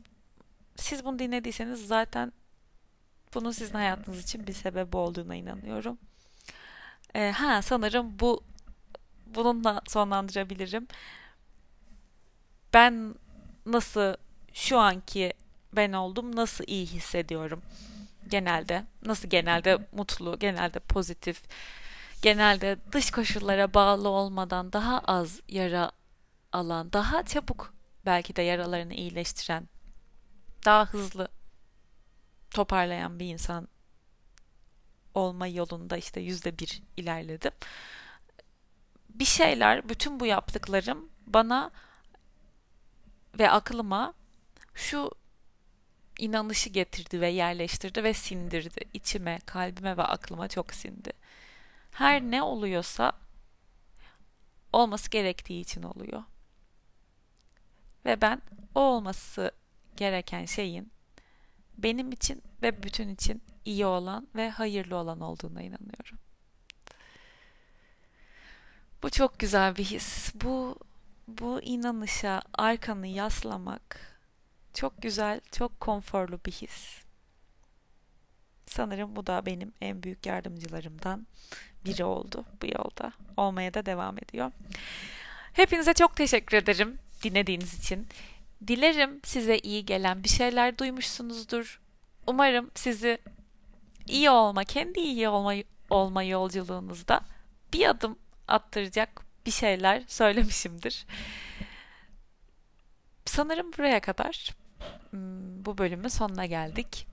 siz 0.77 1.05
bunu 1.05 1.19
dinlediyseniz 1.19 1.87
zaten 1.87 2.33
bunun 3.35 3.51
sizin 3.51 3.75
hayatınız 3.75 4.23
için 4.23 4.47
bir 4.47 4.53
sebep 4.53 4.95
olduğuna 4.95 5.35
inanıyorum. 5.35 5.99
Ee, 7.15 7.31
ha 7.31 7.63
sanırım 7.63 8.19
bu 8.19 8.45
bununla 9.27 9.81
sonlandırabilirim. 9.89 10.89
Ben 12.75 13.15
nasıl 13.67 14.15
şu 14.53 14.79
anki 14.79 15.33
ben 15.73 15.93
oldum, 15.93 16.37
nasıl 16.37 16.65
iyi 16.67 16.87
hissediyorum 16.87 17.63
genelde. 18.29 18.85
Nasıl 19.07 19.29
genelde 19.29 19.79
mutlu, 19.93 20.39
genelde 20.39 20.79
pozitif, 20.79 21.43
genelde 22.23 22.77
dış 22.93 23.11
koşullara 23.11 23.75
bağlı 23.75 24.09
olmadan 24.09 24.73
daha 24.73 24.99
az 25.01 25.41
yara 25.49 25.91
alan, 26.53 26.93
daha 26.93 27.23
çabuk 27.23 27.75
belki 28.07 28.37
de 28.37 28.43
yaralarını 28.43 28.95
iyileştiren, 28.95 29.69
daha 30.65 30.87
hızlı 30.87 31.29
toparlayan 32.51 33.19
bir 33.21 33.27
insan 33.27 33.69
olma 35.19 35.47
yolunda 35.47 35.97
işte 35.97 36.21
yüzde 36.21 36.59
bir 36.59 36.83
ilerledim. 36.97 37.53
Bir 39.09 39.25
şeyler, 39.25 39.89
bütün 39.89 40.21
bu 40.21 40.27
yaptıklarım 40.27 41.09
bana 41.27 41.71
ve 43.39 43.51
aklıma 43.51 44.15
şu 44.75 45.11
inanışı 46.19 46.71
getirdi 46.71 47.21
ve 47.21 47.29
yerleştirdi 47.29 48.05
ve 48.05 48.15
sindirdi. 48.15 48.81
İçime, 48.95 49.39
kalbime 49.47 49.97
ve 49.97 50.03
aklıma 50.03 50.49
çok 50.49 50.75
sindi. 50.75 51.13
Her 51.91 52.23
ne 52.23 52.43
oluyorsa 52.43 53.13
olması 54.73 55.11
gerektiği 55.11 55.61
için 55.61 55.83
oluyor. 55.83 56.23
Ve 58.05 58.21
ben 58.21 58.43
o 58.75 58.81
olması 58.81 59.53
gereken 59.97 60.45
şeyin 60.45 60.93
benim 61.79 62.13
için 62.13 62.43
ve 62.63 62.83
bütün 62.83 63.09
için 63.09 63.43
iyi 63.69 63.87
olan 63.87 64.29
ve 64.35 64.51
hayırlı 64.51 64.97
olan 64.97 65.21
olduğuna 65.21 65.63
inanıyorum. 65.63 66.19
Bu 69.03 69.11
çok 69.11 69.39
güzel 69.39 69.77
bir 69.77 69.85
his. 69.85 70.35
Bu 70.35 70.79
bu 71.29 71.61
inanışa 71.63 72.43
arkanı 72.55 73.07
yaslamak 73.07 74.01
çok 74.75 75.03
güzel, 75.03 75.41
çok 75.53 75.81
konforlu 75.81 76.41
bir 76.47 76.53
his. 76.53 77.03
Sanırım 78.67 79.17
bu 79.17 79.27
da 79.27 79.47
benim 79.47 79.73
en 79.81 80.03
büyük 80.03 80.27
yardımcılarımdan 80.27 81.27
biri 81.85 82.05
oldu 82.05 82.45
bu 82.63 82.67
yolda. 82.67 83.13
Olmaya 83.37 83.75
da 83.75 83.87
devam 83.87 84.19
ediyor. 84.19 84.53
Hepinize 85.53 85.95
çok 85.95 86.17
teşekkür 86.17 86.57
ederim 86.57 86.99
dinlediğiniz 87.23 87.79
için. 87.79 88.07
Dilerim 88.67 89.21
size 89.25 89.59
iyi 89.59 89.87
gelen 89.87 90.25
bir 90.25 90.29
şeyler 90.29 90.79
duymuşsunuzdur. 90.79 91.81
Umarım 92.27 92.71
sizi 92.75 93.19
iyi 94.11 94.31
olma, 94.31 94.65
kendi 94.65 95.01
iyi 95.01 95.29
olma, 95.29 95.55
olma 95.91 96.23
yolculuğunuzda 96.23 97.21
bir 97.73 97.89
adım 97.89 98.19
attıracak 98.49 99.23
bir 99.47 99.51
şeyler 99.51 100.03
söylemişimdir. 100.07 101.07
Sanırım 103.25 103.73
buraya 103.73 104.01
kadar 104.01 104.55
hmm, 105.11 105.65
bu 105.65 105.79
bölümün 105.79 106.09
sonuna 106.09 106.47
geldik. 106.47 107.07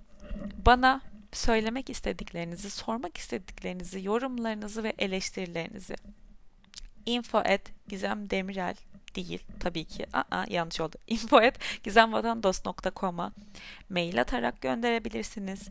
Bana 0.66 1.02
söylemek 1.32 1.89
istediklerinizi, 1.89 2.70
sormak 2.70 3.18
istediklerinizi, 3.18 4.04
yorumlarınızı 4.04 4.84
ve 4.84 4.93
eleştirilerinizi 4.98 5.96
info 7.06 7.38
at 7.38 7.62
gizemdemirel 7.88 8.76
değil 9.16 9.43
tabii 9.60 9.86
ki. 9.86 10.06
Aa, 10.14 10.46
yanlış 10.50 10.82
oldu. 10.82 10.96
info 11.08 11.38
at 11.38 11.84
gizemvatandost.com'a 11.84 13.32
mail 13.89 14.22
atarak 14.22 14.62
gönderebilirsiniz. 14.62 15.70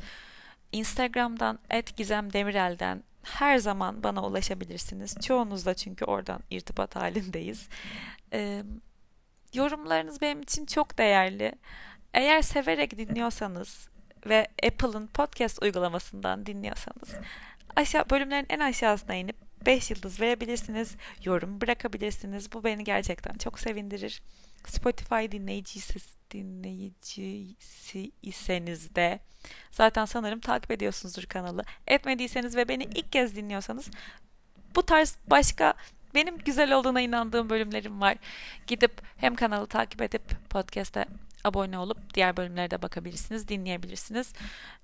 Instagram'dan 0.75 1.59
gizemdemirel'den 1.97 3.03
her 3.23 3.59
zaman 3.59 4.03
bana 4.03 4.27
ulaşabilirsiniz. 4.27 5.17
Çoğunuzla 5.27 5.75
çünkü 5.75 6.05
oradan 6.05 6.41
irtibat 6.51 6.97
halindeyiz. 6.97 7.69
Ee, 8.33 8.63
yorumlarınız 9.55 10.21
benim 10.21 10.43
için 10.43 10.67
çok 10.67 10.99
değerli. 10.99 11.53
Eğer 12.15 12.43
severek 12.43 12.99
dinliyorsanız 12.99 13.89
ve 14.27 14.47
Apple'ın 14.67 15.07
podcast 15.07 15.63
uygulamasından 15.63 16.47
dinliyorsanız 16.47 17.15
aşağı 17.77 18.11
bölümlerin 18.11 18.47
en 18.49 18.61
aşağısına 18.61 19.15
inip 19.15 19.37
5 19.67 19.91
yıldız 19.91 20.21
verebilirsiniz, 20.21 20.97
yorum 21.25 21.61
bırakabilirsiniz. 21.61 22.53
Bu 22.53 22.65
beni 22.65 22.85
gerçekten 22.85 23.35
çok 23.35 23.59
sevindirir. 23.59 24.23
Spotify 24.69 25.31
dinleyicisi 25.33 25.99
dinleyicisi 26.31 28.11
iseniz 28.23 28.95
de 28.95 29.21
zaten 29.71 30.05
sanırım 30.05 30.41
takip 30.41 30.71
ediyorsunuzdur 30.71 31.25
kanalı. 31.25 31.65
Etmediyseniz 31.87 32.57
ve 32.57 32.69
beni 32.69 32.85
ilk 32.85 33.13
kez 33.13 33.37
dinliyorsanız 33.37 33.91
bu 34.77 34.83
tarz 34.83 35.17
başka 35.27 35.75
benim 36.15 36.39
güzel 36.39 36.73
olduğuna 36.73 37.01
inandığım 37.01 37.51
bölümlerim 37.51 38.01
var. 38.01 38.17
Gidip 38.67 38.93
hem 39.17 39.35
kanalı 39.35 39.67
takip 39.67 40.03
edip 40.03 40.23
podcast'e 40.51 41.05
abone 41.45 41.79
olup 41.79 42.15
diğer 42.15 42.37
bölümlere 42.37 42.71
de 42.71 42.83
bakabilirsiniz, 42.83 43.49
dinleyebilirsiniz. 43.49 44.33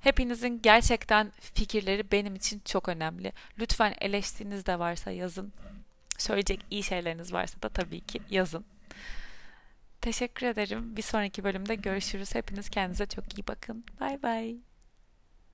Hepinizin 0.00 0.60
gerçekten 0.62 1.32
fikirleri 1.40 2.10
benim 2.12 2.34
için 2.34 2.62
çok 2.64 2.88
önemli. 2.88 3.32
Lütfen 3.58 3.94
eleştiriniz 4.00 4.66
de 4.66 4.78
varsa 4.78 5.10
yazın. 5.10 5.52
Söyleyecek 6.18 6.60
iyi 6.70 6.82
şeyleriniz 6.82 7.32
varsa 7.32 7.62
da 7.62 7.68
tabii 7.68 8.00
ki 8.00 8.20
yazın. 8.30 8.64
Teşekkür 10.00 10.46
ederim. 10.46 10.96
Bir 10.96 11.02
sonraki 11.02 11.44
bölümde 11.44 11.74
görüşürüz. 11.74 12.34
Hepiniz 12.34 12.68
kendinize 12.70 13.06
çok 13.06 13.38
iyi 13.38 13.46
bakın. 13.48 13.84
Bay 14.00 14.22
bay. 14.22 14.69